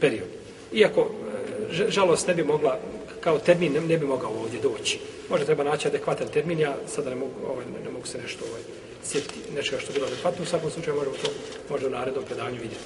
period. 0.00 0.28
Iako 0.72 1.00
e, 1.00 1.90
žalost 1.90 2.28
ne 2.28 2.34
bi 2.34 2.44
mogla, 2.44 2.78
kao 3.20 3.38
termin 3.38 3.72
ne, 3.88 3.98
bi 3.98 4.06
mogao 4.06 4.30
ovdje 4.30 4.60
doći. 4.60 4.98
Možda 5.30 5.46
treba 5.46 5.64
naći 5.64 5.88
adekvatan 5.88 6.28
termin, 6.28 6.58
ja 6.58 6.76
sada 6.86 7.10
ne 7.10 7.16
mogu, 7.16 7.32
ovaj, 7.48 7.64
ne, 7.84 7.90
mogu 7.90 8.06
se 8.06 8.18
nešto 8.22 8.44
ovaj, 8.48 8.60
sjetiti 9.04 9.52
nečega 9.54 9.80
što 9.80 9.92
je 9.92 9.94
bilo 9.94 10.06
adekvatno, 10.06 10.42
u 10.42 10.46
svakom 10.46 10.70
slučaju 10.70 10.96
možemo 10.96 11.16
to 11.16 11.30
možda 11.70 11.86
u 11.86 11.90
narednom 11.90 12.24
predanju 12.24 12.56
vidjeti. 12.62 12.84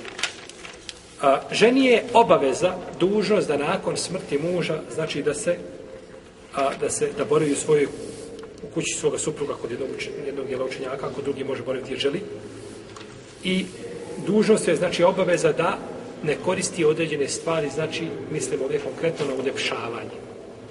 A, 1.23 1.41
ženi 1.53 1.87
je 1.87 2.05
obaveza, 2.13 2.75
dužnost 3.01 3.49
da 3.49 3.57
nakon 3.57 3.97
smrti 3.97 4.39
muža, 4.39 4.81
znači 4.95 5.23
da 5.23 5.35
se 5.35 5.57
a, 6.55 6.71
da 6.81 6.91
se 6.91 7.11
da 7.19 7.25
boravi 7.25 7.53
u 7.53 7.57
svojoj 7.57 7.87
u 8.65 8.75
kući 8.75 8.99
svoga 8.99 9.19
supruga 9.19 9.55
kod 9.55 9.71
jednog, 9.71 9.89
jednog 10.27 10.47
dijela 10.47 10.65
učenjaka, 10.65 11.07
ako 11.07 11.23
drugi 11.23 11.45
može 11.45 11.63
boraviti 11.63 11.93
jer 11.93 12.01
želi. 12.01 12.21
I 13.45 13.67
dužnost 14.27 14.69
je 14.69 14.77
znači 14.77 15.05
obaveza 15.05 15.53
da 15.53 15.79
ne 16.23 16.37
koristi 16.45 16.85
određene 16.85 17.29
stvari, 17.29 17.71
znači 17.71 18.09
mislim 18.31 18.63
ovdje 18.63 18.79
konkretno 18.79 19.27
na 19.27 19.35
uljepšavanje. 19.43 20.17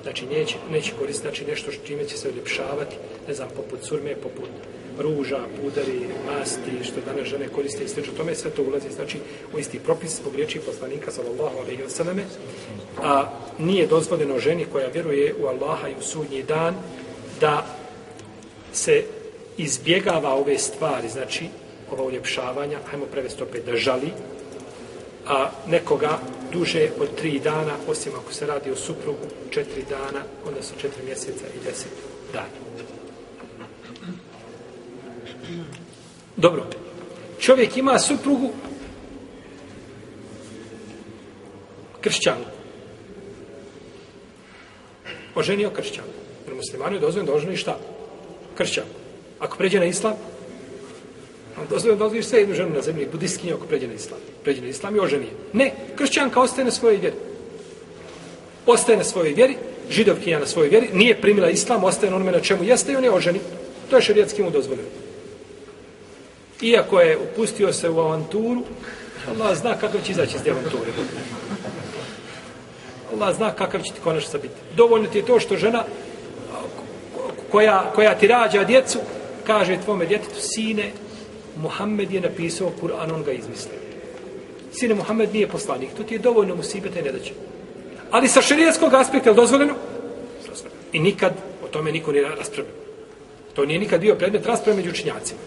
Znači 0.03 0.25
neće, 0.25 0.55
neće 0.71 0.91
koristiti 0.99 1.27
znači, 1.27 1.45
nešto 1.45 1.71
što 1.71 1.85
čime 1.85 2.05
će 2.05 2.17
se 2.17 2.29
uljepšavati, 2.29 2.95
ne 3.27 3.33
znam, 3.33 3.49
poput 3.55 3.79
surme, 3.83 4.15
poput 4.15 4.49
ruža, 4.99 5.39
pudari, 5.61 6.01
masti, 6.25 6.83
što 6.83 7.01
danas 7.05 7.27
žene 7.27 7.47
koriste 7.47 7.83
i 7.83 7.87
sl. 7.87 7.99
tome, 8.17 8.35
sve 8.35 8.51
to 8.51 8.63
ulazi 8.63 8.89
znači, 8.95 9.17
u 9.53 9.59
isti 9.59 9.79
propis 9.79 10.17
zbog 10.21 10.35
riječi 10.35 10.59
poslanika 10.59 11.11
sallallahu 11.11 11.57
alaihi 11.57 11.83
wa 11.83 11.89
sallame, 11.89 12.23
a 13.03 13.29
nije 13.59 13.87
dozvoljeno 13.87 14.39
ženi 14.39 14.65
koja 14.71 14.87
vjeruje 14.87 15.35
u 15.43 15.45
Allaha 15.45 15.87
i 15.87 15.95
u 15.99 16.01
sudnji 16.01 16.43
dan 16.43 16.75
da 17.39 17.65
se 18.73 19.03
izbjegava 19.57 20.33
ove 20.33 20.57
stvari, 20.57 21.09
znači 21.09 21.45
ova 21.91 22.03
uljepšavanja, 22.03 22.79
hajmo 22.91 23.05
prevesti 23.05 23.43
opet 23.43 23.65
da 23.65 23.75
žali, 23.75 24.11
a 25.27 25.49
nekoga 25.67 26.19
duže 26.51 26.89
od 26.99 27.15
tri 27.15 27.39
dana, 27.39 27.73
osim 27.87 28.11
ako 28.15 28.33
se 28.33 28.47
radi 28.47 28.71
o 28.71 28.75
suprugu, 28.75 29.27
četiri 29.49 29.83
dana, 29.89 30.23
onda 30.47 30.63
su 30.63 30.73
četiri 30.81 31.05
mjeseca 31.05 31.45
i 31.55 31.65
deset 31.65 31.91
dana. 32.33 32.47
Dobro. 36.37 36.65
Čovjek 37.39 37.77
ima 37.77 37.99
suprugu 37.99 38.49
kršćanku. 42.01 42.49
Oženio 45.35 45.69
kršćanku. 45.69 46.11
Jer 46.45 46.55
muslimanu 46.55 46.95
je 46.95 46.99
dozvoljeno 46.99 47.31
da 47.31 47.37
oženi 47.37 47.57
šta? 47.57 47.77
Kršćan. 48.57 48.83
Ako 49.39 49.57
pređe 49.57 49.79
na 49.79 49.85
islam, 49.85 50.13
on 51.59 51.67
dozvoljeno 51.69 51.99
da 51.99 52.05
odviš 52.05 52.25
sve 52.25 52.39
jednu 52.39 52.55
ženu 52.55 52.75
na 52.75 52.81
zemlji, 52.81 53.07
budistkinju 53.11 53.55
ako 53.55 53.65
pređe 53.65 53.87
na 53.87 53.93
islam. 53.93 54.19
Pređe 54.43 54.61
na 54.61 54.67
islam 54.67 54.95
i 54.95 54.99
oženi 54.99 55.25
je. 55.25 55.31
Ne, 55.53 55.71
kršćanka 55.95 56.41
ostaje 56.41 56.65
na 56.65 56.71
svojoj 56.71 56.97
vjeri. 56.97 57.15
Ostaje 58.65 58.97
na 58.97 59.03
svojoj 59.03 59.33
vjeri, 59.33 59.55
židovkinja 59.89 60.39
na 60.39 60.45
svojoj 60.45 60.69
vjeri, 60.69 60.89
nije 60.93 61.21
primila 61.21 61.49
islam, 61.49 61.83
ostaje 61.83 62.09
na 62.09 62.15
onome 62.15 62.31
na 62.31 62.39
čemu 62.39 62.63
jeste 62.63 62.91
i 62.91 62.95
on 62.95 63.03
je 63.03 63.11
oženi. 63.11 63.39
To 63.89 63.95
je 63.95 64.01
šarijatski 64.01 64.43
mu 64.43 64.51
dozvoljeno. 64.51 64.89
Iako 66.61 66.99
je 66.99 67.17
upustio 67.17 67.73
se 67.73 67.89
u 67.89 67.99
avanturu, 67.99 68.63
Allah 69.29 69.57
zna 69.57 69.77
kako 69.77 69.99
će 69.99 70.11
izaći 70.11 70.35
iz 70.35 70.43
te 70.43 70.51
avanture. 70.51 70.91
Allah 73.13 73.35
zna 73.35 73.51
kakav 73.51 73.81
će 73.81 73.93
ti 73.93 73.99
konačno 74.03 74.39
biti. 74.39 74.53
Dovoljno 74.75 75.07
ti 75.07 75.17
je 75.17 75.25
to 75.25 75.39
što 75.39 75.57
žena 75.57 75.83
koja, 77.53 77.91
koja 77.95 78.17
ti 78.17 78.27
rađa 78.27 78.63
djecu, 78.63 78.99
kaže 79.47 79.77
tvome 79.85 80.05
djetetu, 80.05 80.39
sine, 80.39 80.91
Muhammed 81.57 82.11
je 82.11 82.21
napisao 82.21 82.71
Kur'an, 82.81 83.13
on 83.13 83.23
ga 83.23 83.31
izmislio. 83.31 83.79
Sine, 84.71 84.95
Muhammed 84.95 85.33
nije 85.33 85.47
poslanik, 85.47 85.89
to 85.97 86.03
ti 86.03 86.15
je 86.15 86.19
dovoljno 86.19 86.55
musibete 86.55 86.99
i 86.99 87.03
nedaće. 87.03 87.33
Ali 88.11 88.27
sa 88.27 88.41
šarijetskog 88.41 88.93
aspekta 88.93 89.29
je 89.29 89.35
dozvoljeno? 89.35 89.73
Dozvoljeno. 90.47 90.81
I 90.93 90.99
nikad 90.99 91.33
o 91.63 91.67
tome 91.67 91.91
niko 91.91 92.11
nije 92.11 92.35
raspravljeno. 92.35 92.77
To 93.53 93.65
nije 93.65 93.79
nikad 93.79 94.01
bio 94.01 94.15
predmet 94.15 94.45
rasprave 94.45 94.77
među 94.77 94.89
učinjacima. 94.89 95.39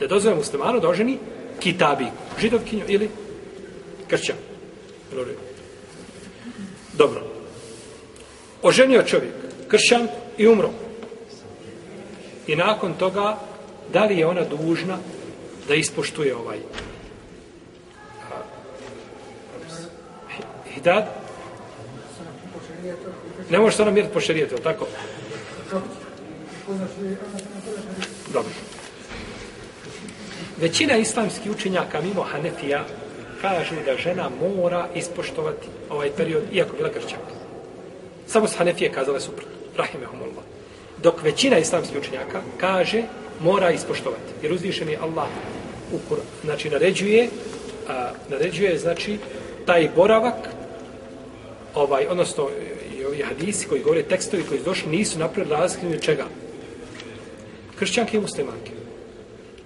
Da 0.00 0.06
dozvoljeno 0.06 0.40
muslimanu 0.40 0.80
da 0.80 0.88
oženi 0.88 1.18
kitabi, 1.60 2.06
židovkinju 2.40 2.84
ili 2.88 3.10
kršćan. 4.08 4.36
Dobro. 6.92 7.22
Oženio 8.62 9.02
čovjek, 9.02 9.32
kršćan 9.68 10.08
i 10.38 10.46
umro. 10.46 10.85
I 12.46 12.56
nakon 12.56 12.94
toga, 12.94 13.38
da 13.92 14.04
li 14.04 14.18
je 14.18 14.26
ona 14.26 14.44
dužna 14.44 14.98
da 15.68 15.74
ispoštuje 15.74 16.36
ovaj 16.36 16.58
a, 18.30 18.42
hidad? 20.74 21.04
Ne 23.50 23.58
može 23.58 23.82
ona 23.82 23.90
mjeriti 23.90 24.14
po 24.14 24.20
šarijetu, 24.20 24.54
je 24.54 24.62
tako? 24.62 24.86
Dobro. 28.32 28.52
Većina 30.60 30.96
islamskih 30.96 31.52
učenjaka 31.52 32.00
mimo 32.00 32.22
Hanefija 32.22 32.84
kažu 33.40 33.74
da 33.86 33.96
žena 33.96 34.30
mora 34.56 34.88
ispoštovati 34.94 35.66
ovaj 35.90 36.10
period, 36.16 36.42
iako 36.52 36.76
bila 36.76 36.90
kršćanka. 36.90 37.32
Samo 38.26 38.48
s 38.48 38.56
Hanefije 38.56 38.92
kazale 38.92 39.20
suprotno. 39.20 39.52
Rahimehumullah. 39.76 40.35
Dok 41.06 41.22
većina 41.22 41.58
islamskih 41.58 41.98
učenjaka 41.98 42.40
kaže 42.58 43.02
mora 43.40 43.70
ispoštovati. 43.70 44.32
Jer 44.42 44.52
uzvišen 44.52 44.88
je 44.88 44.98
Allah 45.02 45.28
u 45.92 45.98
Kur, 46.08 46.18
znači 46.44 46.70
naređuje 46.70 47.28
a, 47.88 48.10
naređuje 48.28 48.78
znači 48.78 49.18
taj 49.66 49.88
boravak 49.96 50.34
ovaj, 51.74 52.06
odnosno 52.06 52.48
i 52.98 53.04
ovi 53.04 53.22
hadisi 53.22 53.68
koji 53.68 53.82
govore 53.82 54.02
tekstovi 54.02 54.42
koji 54.48 54.60
su 54.60 54.64
došli 54.64 54.90
nisu 54.90 55.18
napravili 55.18 55.56
razliku 55.56 56.02
čega? 56.02 56.24
Kršćanke 57.78 58.16
i 58.16 58.20
muslimanke. 58.20 58.72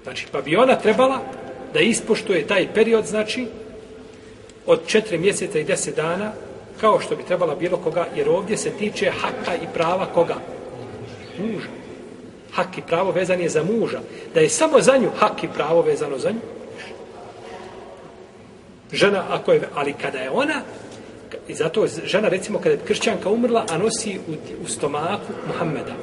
Znači 0.02 0.26
pa 0.32 0.40
bi 0.40 0.56
ona 0.56 0.76
trebala 0.78 1.20
da 1.72 1.80
ispoštuje 1.80 2.46
taj 2.46 2.74
period 2.74 3.06
znači 3.06 3.46
od 4.66 4.86
četiri 4.86 5.18
mjeseca 5.18 5.58
i 5.58 5.64
deset 5.64 5.96
dana 5.96 6.32
kao 6.80 7.00
što 7.00 7.16
bi 7.16 7.22
trebala 7.22 7.54
bilo 7.54 7.76
koga 7.76 8.06
jer 8.16 8.28
ovdje 8.28 8.56
se 8.56 8.70
tiče 8.70 9.10
haka 9.10 9.54
i 9.54 9.74
prava 9.74 10.06
koga? 10.06 10.59
Muža 11.40 11.68
hak 12.52 12.78
i 12.78 12.82
pravo 12.82 13.10
vezan 13.10 13.40
je 13.40 13.48
za 13.48 13.62
muža. 13.62 14.00
Da 14.34 14.40
je 14.40 14.48
samo 14.48 14.80
za 14.80 14.96
nju 14.96 15.10
hak 15.18 15.44
i 15.44 15.48
pravo 15.54 15.82
vezano 15.82 16.18
za 16.18 16.30
nju. 16.30 16.40
Žena, 18.92 19.24
ako 19.30 19.52
je, 19.52 19.68
ali 19.74 19.92
kada 19.92 20.18
je 20.18 20.30
ona, 20.30 20.62
i 21.48 21.54
zato 21.54 21.86
žena, 22.04 22.28
recimo, 22.28 22.58
kada 22.58 22.70
je 22.70 22.80
kršćanka 22.86 23.30
umrla, 23.30 23.66
a 23.70 23.78
nosi 23.78 24.18
u, 24.28 24.32
u 24.64 24.68
stomaku 24.68 25.32
Muhammeda. 25.46 25.94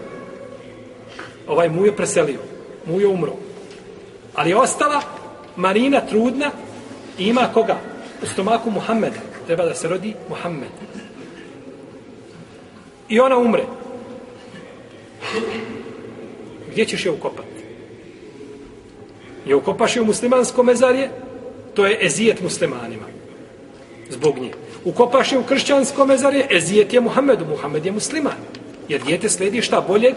Ovaj 1.47 1.69
mu 1.69 1.85
je 1.85 1.95
preselio. 1.95 2.39
Mu 2.85 3.01
je 3.01 3.07
umro. 3.07 3.33
Ali 4.35 4.49
je 4.49 4.57
ostala 4.57 5.01
Marina 5.55 6.01
trudna 6.01 6.51
i 7.19 7.27
ima 7.27 7.49
koga? 7.53 7.77
U 8.23 8.25
stomaku 8.25 8.71
Muhammeda. 8.71 9.19
Treba 9.47 9.65
da 9.65 9.75
se 9.75 9.87
rodi 9.87 10.13
Muhammed. 10.29 10.69
I 13.09 13.19
ona 13.19 13.37
umre 13.37 13.63
gdje 16.71 16.85
ćeš 16.85 17.05
je 17.05 17.11
ukopati? 17.11 17.57
Je 19.45 19.55
ukopaš 19.55 19.95
je 19.95 20.01
u 20.01 20.05
muslimansko 20.05 20.63
mezarje, 20.63 21.09
to 21.73 21.85
je 21.85 22.05
ezijet 22.05 22.41
muslimanima. 22.41 23.05
Zbog 24.09 24.39
nje. 24.39 24.51
Ukopaš 24.85 25.31
je 25.31 25.39
u 25.39 25.43
kršćansko 25.43 26.05
mezarje, 26.05 26.47
ezijet 26.49 26.93
je 26.93 27.01
Muhammedu, 27.01 27.45
Muhammed 27.45 27.85
je 27.85 27.91
musliman. 27.91 28.37
Jer 28.89 29.01
djete 29.03 29.29
sledi 29.29 29.61
šta 29.61 29.81
bolje 29.81 30.13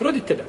roditelja. 0.00 0.44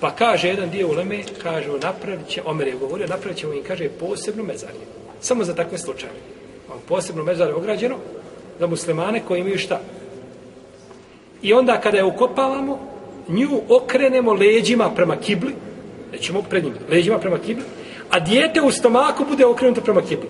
Pa 0.00 0.10
kaže 0.10 0.48
jedan 0.48 0.70
dio 0.70 0.88
uleme, 0.88 1.22
kaže, 1.42 1.68
napravit 1.82 2.28
će, 2.28 2.42
Omer 2.44 2.68
je 2.68 2.74
govorio, 2.74 3.06
napravit 3.06 3.38
ćemo 3.38 3.52
im, 3.52 3.62
kaže, 3.62 3.88
posebno 3.88 4.42
mezarje. 4.42 4.86
Samo 5.20 5.44
za 5.44 5.54
takve 5.54 5.78
slučaje. 5.78 6.12
Posebno 6.88 7.24
mezarje 7.24 7.54
ograđeno 7.54 7.96
za 8.58 8.66
muslimane 8.66 9.22
koji 9.28 9.40
imaju 9.40 9.58
šta? 9.58 9.80
I 11.42 11.52
onda 11.52 11.80
kada 11.80 11.96
je 11.96 12.04
ukopavamo, 12.04 12.78
nju 13.28 13.60
okrenemo 13.68 14.32
leđima 14.32 14.90
prema 14.90 15.16
kibli, 15.16 15.54
nećemo 16.12 16.42
pred 16.42 16.64
njim, 16.64 16.74
leđima 16.90 17.18
prema 17.18 17.38
kibli, 17.38 17.64
a 18.10 18.20
dijete 18.20 18.60
u 18.60 18.70
stomaku 18.70 19.24
bude 19.30 19.46
okrenuto 19.46 19.80
prema 19.80 20.02
kibli. 20.02 20.28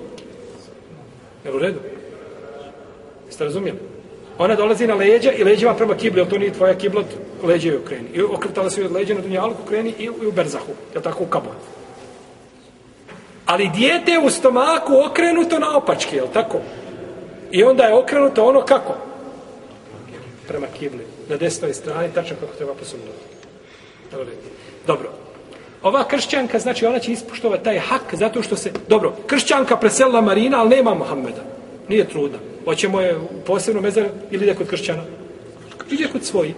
Je 1.44 1.54
u 1.54 1.58
redu? 1.58 1.78
Jeste 3.26 3.44
razumijeli? 3.44 3.78
Ona 4.38 4.54
dolazi 4.54 4.86
na 4.86 4.94
leđa 4.94 5.32
i 5.32 5.44
leđima 5.44 5.74
prema 5.74 5.94
kibli, 5.94 6.20
ali 6.20 6.30
to 6.30 6.38
nije 6.38 6.52
tvoja 6.52 6.74
kibla, 6.74 7.02
leđe 7.42 7.68
je 7.68 7.78
okreni. 7.78 8.08
I 8.14 8.22
okretala 8.22 8.70
se 8.70 8.84
od 8.84 8.92
leđa 8.92 9.14
na 9.14 9.20
dunjalku, 9.20 9.62
okreni 9.62 9.94
i 9.98 10.08
u 10.08 10.32
berzahu, 10.32 10.72
je 10.94 11.02
tako 11.02 11.24
u 11.24 11.26
kabon. 11.26 11.52
Ali 13.46 13.70
dijete 13.74 14.18
u 14.18 14.30
stomaku 14.30 14.92
okrenuto 15.10 15.58
na 15.58 15.76
opačke, 15.76 16.16
je 16.16 16.22
tako? 16.32 16.60
I 17.52 17.64
onda 17.64 17.84
je 17.84 17.94
okrenuto 17.94 18.44
ono 18.44 18.60
kako? 18.60 18.94
prema 20.48 20.66
kibli, 20.78 21.06
na 21.28 21.36
desnoj 21.36 21.74
strani, 21.74 22.08
tačno 22.14 22.36
kako 22.40 22.54
treba 22.54 22.74
posumnuti. 22.74 23.24
Dobro. 24.86 25.10
Ova 25.82 26.04
kršćanka, 26.04 26.58
znači 26.58 26.86
ona 26.86 26.98
će 26.98 27.12
ispuštovati 27.12 27.64
taj 27.64 27.78
hak 27.78 28.14
zato 28.14 28.42
što 28.42 28.56
se, 28.56 28.72
dobro, 28.88 29.12
kršćanka 29.26 29.76
preselila 29.76 30.20
Marina, 30.20 30.60
ali 30.60 30.76
nema 30.76 30.94
Mohameda. 30.94 31.42
Nije 31.88 32.08
trudna. 32.08 32.38
Hoćemo 32.64 33.00
je 33.00 33.16
u 33.16 33.40
posebno 33.46 33.80
mezar 33.80 34.04
ili 34.30 34.44
ide 34.44 34.54
kod 34.54 34.68
kršćana? 34.68 35.02
Ide 35.90 36.08
kod 36.12 36.24
svoji. 36.24 36.54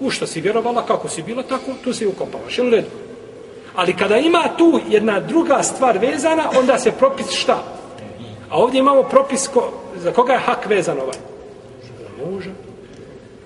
U 0.00 0.10
što 0.10 0.26
si 0.26 0.40
vjerovala, 0.40 0.86
kako 0.86 1.08
si 1.08 1.22
bila, 1.22 1.42
tako, 1.42 1.72
tu 1.84 1.92
se 1.92 2.04
i 2.04 2.06
ukopavaš. 2.06 2.58
Jel 2.58 2.66
u 2.66 2.70
redu? 2.70 2.88
Ali 3.74 3.96
kada 3.96 4.16
ima 4.16 4.42
tu 4.58 4.80
jedna 4.88 5.20
druga 5.20 5.62
stvar 5.62 5.98
vezana, 5.98 6.50
onda 6.58 6.78
se 6.78 6.92
propis 6.92 7.30
šta? 7.30 7.62
A 8.50 8.58
ovdje 8.58 8.78
imamo 8.78 9.02
propis 9.02 9.48
ko, 9.48 9.81
za 10.02 10.12
koga 10.12 10.32
je 10.32 10.38
hak 10.38 10.66
vezan 10.68 11.00
ovaj? 11.00 11.18
Za 11.98 12.24
muža. 12.24 12.50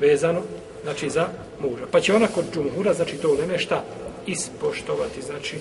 Vezano, 0.00 0.42
znači 0.82 1.10
za 1.10 1.28
muža. 1.60 1.86
Pa 1.90 2.00
će 2.00 2.14
ona 2.14 2.26
kod 2.26 2.44
džumhura, 2.54 2.94
znači 2.94 3.16
to 3.16 3.30
uleme 3.30 3.58
šta? 3.58 3.84
Ispoštovati, 4.26 5.22
znači... 5.22 5.56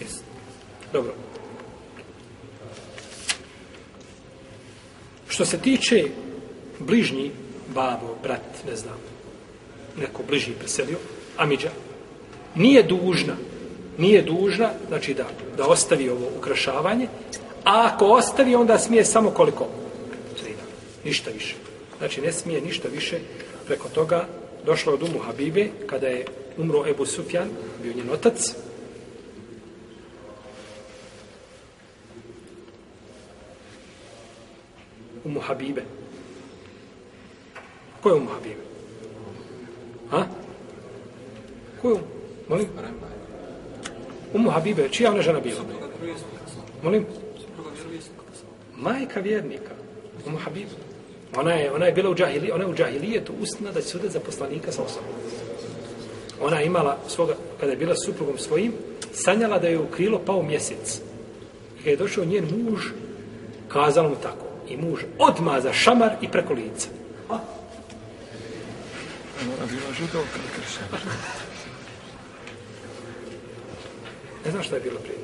Jest. 0.00 0.24
Dobro. 0.92 1.12
Što 5.28 5.44
se 5.44 5.58
tiče 5.58 6.04
bližnji, 6.78 7.30
babo, 7.74 8.16
brat, 8.22 8.64
ne 8.68 8.76
znam, 8.76 8.96
neko 10.00 10.22
bližnji 10.28 10.54
preselio, 10.58 10.98
Amidža, 11.36 11.70
nije 12.54 12.82
dužna, 12.82 13.36
nije 13.98 14.22
dužna, 14.22 14.70
znači 14.88 15.14
da, 15.14 15.24
da 15.56 15.66
ostavi 15.66 16.10
ovo 16.10 16.26
ukrašavanje, 16.38 17.08
a 17.68 17.90
ako 17.92 18.06
ostavi, 18.06 18.54
onda 18.54 18.78
smije 18.78 19.04
samo 19.04 19.30
koliko? 19.30 19.66
Tri 20.40 20.50
dana. 20.50 20.72
Ništa 21.04 21.30
više. 21.30 21.54
Znači, 21.98 22.20
ne 22.20 22.32
smije 22.32 22.60
ništa 22.60 22.88
više 22.88 23.18
preko 23.66 23.88
toga. 23.88 24.24
Došlo 24.66 24.92
od 24.92 25.02
umu 25.02 25.18
Habibe, 25.18 25.68
kada 25.86 26.06
je 26.06 26.24
umro 26.56 26.86
Ebu 26.86 27.06
Sufjan, 27.06 27.48
bio 27.82 27.92
njen 27.92 28.10
otac, 28.10 28.54
Umu 35.24 35.40
Habibe. 35.40 35.82
Ko 38.02 38.08
je 38.08 38.14
Umu 38.14 38.30
Habibe? 38.30 38.62
Ha? 40.10 40.26
Ko 41.82 41.88
je 41.88 41.94
Umu? 41.94 42.04
Molim? 42.48 42.68
Umu 44.34 44.50
Habibe, 44.50 44.88
čija 44.88 45.10
ona 45.10 45.22
žena 45.22 45.40
bila? 45.40 45.60
Molim? 46.82 47.06
Majka 48.78 49.20
vjernika. 49.20 49.70
Umu 50.26 50.38
Habibe. 50.38 50.70
Ona 51.36 51.52
je, 51.52 51.72
ona 51.72 51.86
je 51.86 51.92
bila 51.92 52.10
u 52.10 52.14
džahili, 52.14 52.50
ona 52.50 52.64
je 52.64 52.70
u 52.70 52.74
džahilijetu 52.74 53.32
usna 53.40 53.72
da 53.72 53.80
će 53.80 53.88
sude 53.88 54.08
za 54.08 54.20
poslanika 54.20 54.72
sa 54.72 54.82
osobom. 54.82 55.10
Ona 56.40 56.58
je 56.58 56.66
imala 56.66 56.98
svoga, 57.08 57.34
kada 57.60 57.72
je 57.72 57.78
bila 57.78 57.94
s 57.94 58.04
suprugom 58.04 58.38
svojim, 58.38 58.72
sanjala 59.12 59.58
da 59.58 59.68
je 59.68 59.78
u 59.78 59.86
krilo 59.86 60.20
pao 60.26 60.42
mjesec. 60.42 61.00
I 61.76 61.78
kada 61.78 61.90
je 61.90 61.96
došao 61.96 62.24
njen 62.24 62.44
muž, 62.44 62.82
kazalo 63.68 64.08
mu 64.08 64.16
tako. 64.22 64.46
I 64.68 64.76
muž 64.76 65.00
odma 65.18 65.60
za 65.60 65.72
šamar 65.72 66.10
i 66.22 66.28
preko 66.28 66.52
lica. 66.52 66.88
Ona 67.28 67.40
bila 69.66 69.92
židovka 69.98 70.38
ili 70.38 70.48
kršćana. 70.56 70.98
Ne 74.44 74.50
znam 74.50 74.62
šta 74.62 74.74
je 74.74 74.80
bilo 74.80 74.98
prije. 74.98 75.18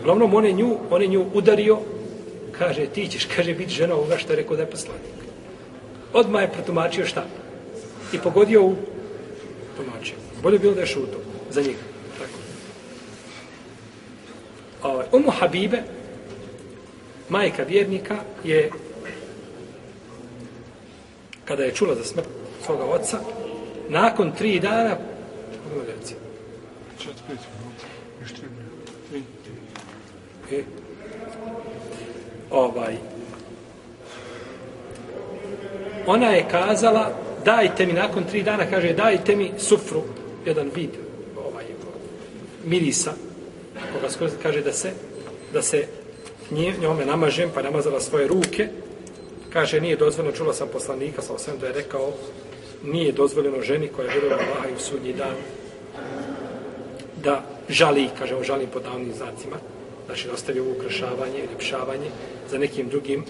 Uglavnom, 0.00 0.34
on 0.34 0.44
je 0.44 0.52
nju, 0.52 0.76
on 0.90 1.02
je 1.02 1.08
nju 1.08 1.26
udario, 1.34 1.78
kaže, 2.58 2.86
ti 2.86 3.08
ćeš, 3.08 3.28
kaže, 3.36 3.54
biti 3.54 3.72
žena 3.72 3.94
ovoga 3.94 4.18
što 4.18 4.32
je 4.32 4.36
rekao 4.36 4.56
da 4.56 4.62
je 4.62 4.70
poslanik. 4.70 5.18
Odmah 6.12 6.42
je 6.42 6.52
protumačio 6.52 7.06
šta? 7.06 7.24
I 8.12 8.18
pogodio 8.18 8.64
u 8.64 8.76
tumačio. 9.76 10.16
Bolje 10.42 10.58
bilo 10.58 10.74
da 10.74 10.80
je 10.80 10.86
šuto 10.86 11.18
za 11.50 11.60
njega. 11.60 11.84
Tako. 12.18 12.38
Ovaj, 14.82 15.06
Umu 15.12 15.30
Habibe, 15.30 15.82
majka 17.28 17.62
vjernika, 17.62 18.16
je 18.44 18.70
kada 21.44 21.64
je 21.64 21.74
čula 21.74 21.94
za 21.94 22.04
smrt 22.04 22.28
svoga 22.64 22.84
oca, 22.84 23.18
nakon 23.88 24.32
tri 24.32 24.60
dana, 24.60 24.96
pogledaj, 25.64 25.94
reci, 25.94 26.14
Čet, 26.98 27.14
pet 27.28 27.38
minuta. 27.38 27.86
Još 28.20 28.32
tri 28.32 28.46
minuta. 28.48 28.92
Tri. 30.48 30.58
E, 30.58 30.64
ovaj, 32.50 32.96
ona 36.06 36.30
je 36.30 36.48
kazala, 36.50 37.10
dajte 37.44 37.86
mi 37.86 37.92
nakon 37.92 38.24
tri 38.24 38.42
dana, 38.42 38.66
kaže, 38.70 38.92
dajte 38.92 39.36
mi 39.36 39.52
sufru, 39.58 40.02
jedan 40.46 40.70
vid 40.74 40.90
ovaj, 41.36 41.64
mirisa, 42.64 43.12
koga 43.92 44.10
skoro 44.10 44.30
kaže 44.42 44.60
da 44.62 44.72
se, 44.72 44.92
da 45.52 45.62
se 45.62 45.86
nje, 46.50 46.74
njome 46.80 47.06
namažem, 47.06 47.50
pa 47.54 47.62
namazala 47.62 48.00
svoje 48.00 48.28
ruke, 48.28 48.68
kaže, 49.52 49.80
nije 49.80 49.96
dozvoljeno, 49.96 50.36
čula 50.36 50.54
sam 50.54 50.68
poslanika, 50.72 51.22
sa 51.22 51.34
osam 51.34 51.58
da 51.60 51.66
je 51.66 51.72
rekao, 51.72 52.12
nije 52.84 53.12
dozvoljeno 53.12 53.62
ženi 53.62 53.88
koja 53.88 54.06
je 54.06 54.12
vjerovala 54.12 54.42
Allaha 54.42 54.68
i 54.68 54.74
u 54.74 54.78
sudnji 54.78 55.12
dan, 55.12 55.34
da 57.24 57.42
žali, 57.68 58.08
kaže 58.18 58.34
on 58.34 58.44
žalim 58.44 58.68
po 58.72 58.80
davnim 58.80 59.12
znacima, 59.14 59.56
znači 60.08 60.26
da 60.26 60.34
ostavi 60.34 60.60
ovo 60.60 60.70
ukrašavanje, 60.72 61.40
ljepšavanje 61.50 62.10
za 62.50 62.58
nekim 62.58 62.88
drugim, 62.88 63.24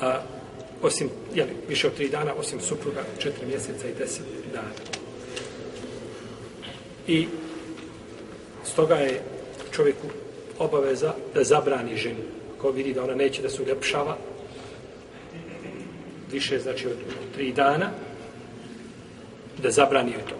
a, 0.00 0.20
osim, 0.82 1.10
jeli, 1.34 1.50
više 1.68 1.86
od 1.86 1.94
tri 1.94 2.08
dana, 2.08 2.34
osim 2.38 2.60
supruga, 2.60 3.02
četiri 3.18 3.46
mjeseca 3.46 3.88
i 3.88 3.94
deset 3.98 4.26
dana. 4.52 4.70
I 7.06 7.26
stoga 8.64 8.94
je 8.94 9.22
čovjeku 9.70 10.06
obaveza 10.58 11.14
da 11.34 11.44
zabrani 11.44 11.96
ženu. 11.96 12.22
Ko 12.58 12.70
vidi 12.70 12.94
da 12.94 13.04
ona 13.04 13.14
neće 13.14 13.42
da 13.42 13.50
se 13.50 13.62
uljepšava, 13.62 14.16
više 16.32 16.58
znači 16.58 16.86
od 16.86 16.96
tri 17.34 17.52
dana, 17.52 17.90
da 19.62 19.70
zabrani 19.70 20.12
joj 20.12 20.22
to. 20.28 20.36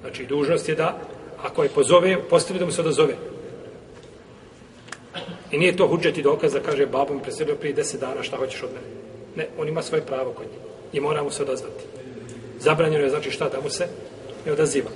Znači, 0.00 0.26
dužnost 0.26 0.68
je 0.68 0.74
da, 0.74 1.00
ako 1.42 1.62
je 1.62 1.68
pozove, 1.68 2.22
postavi 2.30 2.58
da 2.58 2.64
mu 2.64 2.72
se 2.72 2.80
odazove. 2.80 3.33
I 5.54 5.58
nije 5.58 5.76
to 5.76 5.86
hudžeti 5.88 6.22
dokaz 6.22 6.52
da 6.52 6.60
kaže, 6.60 6.86
babom 6.86 7.20
preselio 7.20 7.54
prije 7.54 7.74
deset 7.74 8.00
dana, 8.00 8.22
šta 8.22 8.36
hoćeš 8.36 8.62
od 8.62 8.70
mene? 8.74 8.86
Ne, 9.36 9.46
on 9.58 9.68
ima 9.68 9.82
svoje 9.82 10.02
pravo 10.02 10.32
kod 10.32 10.46
njih. 10.46 10.58
I 10.92 11.00
mora 11.00 11.22
mu 11.22 11.30
se 11.30 11.42
odazvati. 11.42 11.84
Zabranjeno 12.58 13.04
je, 13.04 13.10
znači 13.10 13.30
šta, 13.30 13.48
da 13.48 13.60
mu 13.60 13.70
se 13.70 13.86
ne 14.46 14.52
odaziva. 14.52 14.90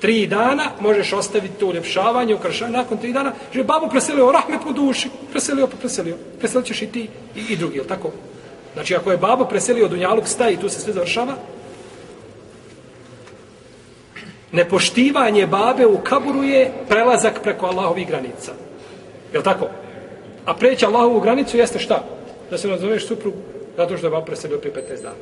Tri 0.00 0.26
dana 0.26 0.64
možeš 0.80 1.12
ostaviti 1.12 1.54
to 1.60 1.66
uljepšavanje, 1.66 2.34
ukrašavanje, 2.34 2.76
nakon 2.76 2.98
tri 2.98 3.12
dana, 3.12 3.32
že 3.52 3.62
babu 3.62 3.88
preselio, 3.90 4.32
rahmet 4.32 4.64
mu 4.64 4.72
duši, 4.72 5.08
preselio 5.30 5.66
pa 5.66 5.76
preselio. 5.76 6.16
Preselit 6.38 6.66
ćeš 6.66 6.82
i 6.82 6.86
ti 6.86 7.08
i, 7.36 7.52
i 7.52 7.56
drugi, 7.56 7.76
jel 7.76 7.86
tako? 7.86 8.10
Znači, 8.74 8.96
ako 8.96 9.10
je 9.10 9.16
babo 9.16 9.44
preselio 9.44 9.88
Dunjaluk, 9.88 10.26
staje 10.28 10.54
i 10.54 10.60
tu 10.60 10.68
se 10.68 10.80
sve 10.80 10.92
završava, 10.92 11.34
nepoštivanje 14.52 15.46
babe 15.46 15.86
u 15.86 15.98
kaburu 15.98 16.42
je 16.42 16.72
prelazak 16.88 17.42
preko 17.42 17.66
Allahovih 17.66 18.08
granica. 18.08 18.52
Je 19.32 19.42
tako? 19.42 19.83
A 20.44 20.54
preći 20.54 20.84
Allahovu 20.84 21.20
granicu 21.20 21.56
jeste 21.56 21.78
šta? 21.78 22.04
Da 22.50 22.58
se 22.58 22.68
nazoveš 22.68 23.06
suprugu 23.06 23.38
zato 23.76 23.96
što 23.96 24.06
je 24.06 24.10
vam 24.10 24.24
preselio 24.24 24.58
prije 24.58 24.74
15 24.74 25.02
dana. 25.02 25.14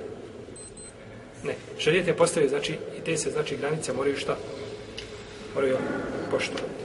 Ne. 1.44 1.54
Šarijet 1.78 2.06
je 2.06 2.16
postavio, 2.16 2.48
znači, 2.48 2.72
i 2.98 3.00
te 3.04 3.16
se, 3.16 3.30
znači, 3.30 3.56
granice 3.56 3.92
moraju 3.92 4.16
šta? 4.16 4.36
Moraju 5.54 5.76
poštovati. 6.30 6.82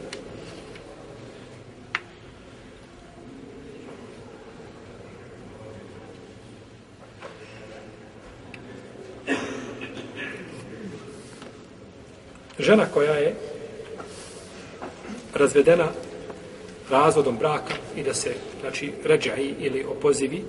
žena 12.59 12.85
koja 12.93 13.13
je 13.13 13.35
razvedena 15.33 15.87
razvodom 16.89 17.37
braka 17.37 17.73
i 17.95 18.03
da 18.03 18.13
se, 18.13 18.33
znači, 18.61 18.91
ređaji 19.03 19.55
ili 19.59 19.85
opozivi, 19.85 20.43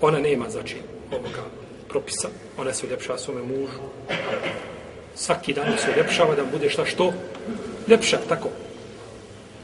ona 0.00 0.18
nema, 0.18 0.50
znači, 0.50 0.76
ovoga 1.10 1.42
propisa, 1.88 2.28
ona 2.58 2.72
se 2.72 2.86
uljepša 2.86 3.18
svome 3.18 3.42
mužu, 3.42 3.80
svaki 5.14 5.52
dan 5.52 5.78
se 5.78 5.90
uljepšava 5.94 6.34
da 6.34 6.44
bude 6.44 6.70
šta 6.70 6.84
što 6.84 7.12
ljepša, 7.88 8.18
tako. 8.28 8.48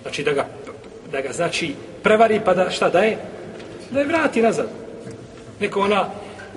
Znači, 0.03 0.22
da 0.22 0.32
ga, 0.32 0.47
da 1.12 1.20
ga, 1.20 1.32
znači, 1.32 1.74
prevari 2.03 2.41
pa 2.45 2.55
da 2.55 2.70
šta 2.70 2.89
daje? 2.89 3.18
Da 3.91 4.01
je 4.01 4.07
vrati 4.07 4.43
nazad. 4.43 4.68
Neko 5.61 5.80
ona 5.80 6.11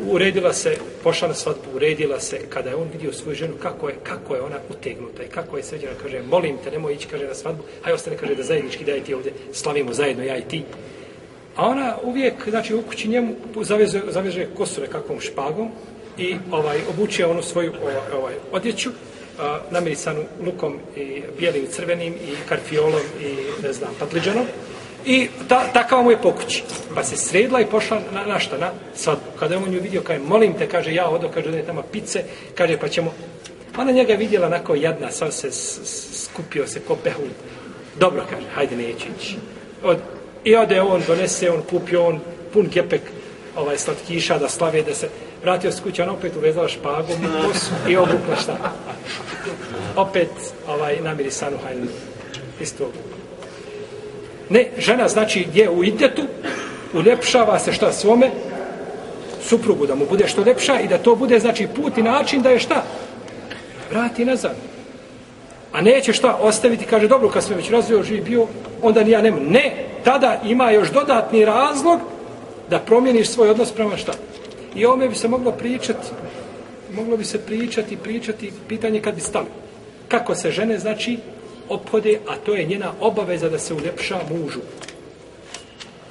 uredila 0.05 0.53
se, 0.53 0.77
pošla 1.03 1.27
na 1.27 1.33
svadbu, 1.33 1.75
uredila 1.75 2.19
se, 2.19 2.39
kada 2.49 2.69
je 2.69 2.75
on 2.75 2.87
vidio 2.93 3.13
svoju 3.13 3.35
ženu, 3.35 3.53
kako 3.61 3.89
je, 3.89 3.95
kako 4.03 4.35
je 4.35 4.41
ona 4.41 4.55
utegnuta 4.69 5.23
i 5.23 5.27
kako 5.27 5.57
je 5.57 5.63
sređena, 5.63 5.93
kaže, 6.03 6.21
molim 6.21 6.57
te, 6.63 6.71
nemoj 6.71 6.93
ići, 6.93 7.07
kaže, 7.07 7.27
na 7.27 7.33
svadbu, 7.33 7.63
hajde 7.81 7.95
ostane, 7.95 8.17
kaže, 8.17 8.35
da 8.35 8.43
zajednički 8.43 8.85
daj 8.85 9.03
ti 9.03 9.13
ovdje, 9.13 9.33
slavimo 9.53 9.93
zajedno, 9.93 10.23
ja 10.23 10.37
i 10.37 10.41
ti. 10.41 10.63
A 11.55 11.65
ona 11.65 11.95
uvijek, 12.03 12.49
znači, 12.49 12.75
u 12.75 12.81
kući 12.81 13.07
njemu 13.07 13.35
zaveže, 13.61 14.01
zaveže 14.07 14.47
kosu 14.57 14.81
nekakvom 14.81 15.21
špagom 15.21 15.71
i 16.17 16.35
ovaj 16.51 16.79
obuče 16.89 17.25
onu 17.25 17.43
svoju 17.43 17.73
ovaj, 17.81 17.95
ovaj, 18.13 18.33
odjeću 18.51 18.89
a, 19.39 19.59
namirisanu 19.71 20.23
lukom 20.45 20.77
i 20.95 21.21
bijelim 21.39 21.67
crvenim 21.67 22.13
i 22.13 22.47
karfiolom 22.49 23.01
i 23.21 23.35
ne 23.63 23.73
znam, 23.73 23.89
patliđanom. 23.99 24.45
I 25.07 25.29
ta, 25.47 25.63
takava 25.73 26.03
mu 26.03 26.11
je 26.11 26.21
pokući. 26.21 26.63
Pa 26.95 27.03
se 27.03 27.17
sredla 27.17 27.61
i 27.61 27.65
pošla 27.65 27.99
na, 28.13 28.25
na 28.25 28.39
šta? 28.39 28.57
Na 28.57 28.71
svadbu. 28.95 29.23
Kada 29.39 29.55
je 29.55 29.61
on 29.61 29.69
nju 29.69 29.79
vidio, 29.81 30.01
kaže, 30.01 30.19
molim 30.19 30.53
te, 30.53 30.67
kaže, 30.69 30.93
ja 30.93 31.09
odo, 31.09 31.29
kaže, 31.33 31.51
da 31.51 31.57
je 31.57 31.65
tamo 31.65 31.81
pice, 31.81 32.23
kaže, 32.55 32.77
pa 32.77 32.87
ćemo... 32.87 33.13
Ona 33.77 33.91
njega 33.91 34.11
je 34.11 34.17
vidjela 34.17 34.47
onako 34.47 34.75
jadna, 34.75 35.11
sad 35.11 35.33
se 35.33 35.51
s, 35.51 35.79
s, 35.83 36.25
skupio 36.25 36.67
se 36.67 36.79
ko 36.79 36.97
behun. 37.03 37.29
Dobro, 37.99 38.23
kaže, 38.29 38.45
hajde, 38.55 38.75
neće 38.75 39.05
ići. 39.19 39.35
Od, 39.83 39.97
I 40.43 40.55
ode 40.55 40.81
on, 40.81 41.03
donese, 41.07 41.51
on 41.51 41.61
kupio, 41.69 42.05
on 42.05 42.19
pun 42.53 42.69
kepek 42.69 43.01
ovaj 43.55 43.77
slatkiša 43.77 44.37
da 44.37 44.49
slave, 44.49 44.81
da 44.81 44.93
se 44.93 45.09
vratio 45.43 45.71
s 45.71 45.79
kuće, 45.79 46.03
ona 46.03 46.13
opet 46.13 46.35
uvezala 46.35 46.67
špagom 46.67 47.25
u 47.25 47.47
kosu 47.47 47.71
i 47.89 47.97
obukla 47.97 48.35
šta. 48.41 48.57
Opet 49.95 50.31
ovaj 50.67 50.97
namirisanu 51.01 51.57
hajnu. 51.63 51.87
Isto 52.61 52.83
obukla. 52.83 53.16
Ne, 54.49 54.69
žena 54.77 55.07
znači 55.07 55.45
gdje 55.49 55.69
u 55.69 55.83
idetu 55.83 56.21
uljepšava 56.93 57.59
se 57.59 57.73
šta 57.73 57.91
svome 57.91 58.31
suprugu 59.41 59.87
da 59.87 59.95
mu 59.95 60.05
bude 60.09 60.27
što 60.27 60.41
lepša 60.41 60.79
i 60.79 60.87
da 60.87 60.97
to 60.97 61.15
bude 61.15 61.39
znači 61.39 61.67
put 61.75 61.97
i 61.97 62.03
način 62.03 62.41
da 62.41 62.49
je 62.49 62.59
šta 62.59 62.83
vrati 63.91 64.25
nazad. 64.25 64.55
A 65.71 65.81
neće 65.81 66.13
šta 66.13 66.35
ostaviti, 66.41 66.85
kaže, 66.85 67.07
dobro, 67.07 67.29
kad 67.29 67.43
smo 67.43 67.55
već 67.55 67.69
razvio 67.69 68.03
živ 68.03 68.23
bio, 68.23 68.47
onda 68.81 69.03
ni 69.03 69.11
ja 69.11 69.21
nemam. 69.21 69.43
Ne, 69.49 69.85
tada 70.03 70.41
ima 70.45 70.71
još 70.71 70.91
dodatni 70.91 71.45
razlog 71.45 71.99
da 72.69 72.79
promijeniš 72.79 73.29
svoj 73.29 73.49
odnos 73.49 73.71
prema 73.71 73.97
šta. 73.97 74.13
I 74.75 74.85
ome 74.85 74.91
ovome 74.91 75.07
bi 75.07 75.15
se 75.15 75.27
moglo 75.27 75.51
pričati, 75.51 76.07
moglo 76.95 77.17
bi 77.17 77.25
se 77.25 77.45
pričati, 77.45 77.97
pričati, 77.97 78.51
pitanje 78.67 79.01
kad 79.01 79.15
bi 79.15 79.21
stali. 79.21 79.47
Kako 80.07 80.35
se 80.35 80.51
žene, 80.51 80.79
znači, 80.79 81.17
ophode, 81.69 82.19
a 82.27 82.35
to 82.35 82.55
je 82.55 82.65
njena 82.65 82.93
obaveza 82.99 83.49
da 83.49 83.59
se 83.59 83.73
uljepša 83.73 84.19
mužu. 84.29 84.59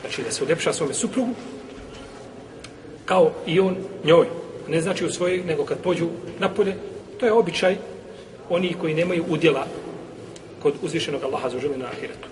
Znači, 0.01 0.23
da 0.23 0.31
se 0.31 0.45
uljepša 0.45 0.73
svome 0.73 0.95
suprugu, 0.95 1.35
kao 3.05 3.31
i 3.47 3.61
on 3.61 3.77
njoj. 4.05 4.27
Ne 4.69 4.81
znači 4.81 5.05
u 5.05 5.11
svojoj, 5.11 5.43
nego 5.47 5.65
kad 5.65 5.79
pođu 5.79 6.09
napolje, 6.39 6.75
to 7.21 7.27
je 7.27 7.33
običaj 7.33 7.77
oni 8.51 8.75
koji 8.81 8.95
nemaju 8.95 9.25
udjela 9.29 9.67
kod 10.63 10.75
uzvišenog 10.83 11.25
Allaha 11.25 11.49
za 11.49 11.59
na 11.77 11.87
ahiretu. 11.87 12.29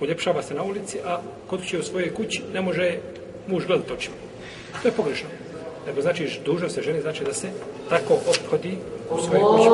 Uljepšava 0.00 0.42
se 0.42 0.54
na 0.54 0.62
ulici, 0.62 0.98
a 1.06 1.20
kod 1.46 1.66
će 1.66 1.78
u 1.78 1.82
svojoj 1.82 2.14
kući 2.14 2.42
ne 2.52 2.60
može 2.60 2.98
muž 3.46 3.66
gledati 3.66 3.92
očima. 3.92 4.16
To 4.82 4.88
je 4.88 4.92
pogrešno. 4.92 5.28
Nego 5.86 6.02
znači 6.02 6.40
dužno 6.44 6.68
se 6.68 6.82
ženi 6.82 7.00
znači 7.00 7.24
da 7.24 7.34
se 7.34 7.48
tako 7.88 8.14
ophodi 8.14 8.76
u 9.10 9.18
svojoj 9.20 9.42
kući. 9.42 9.68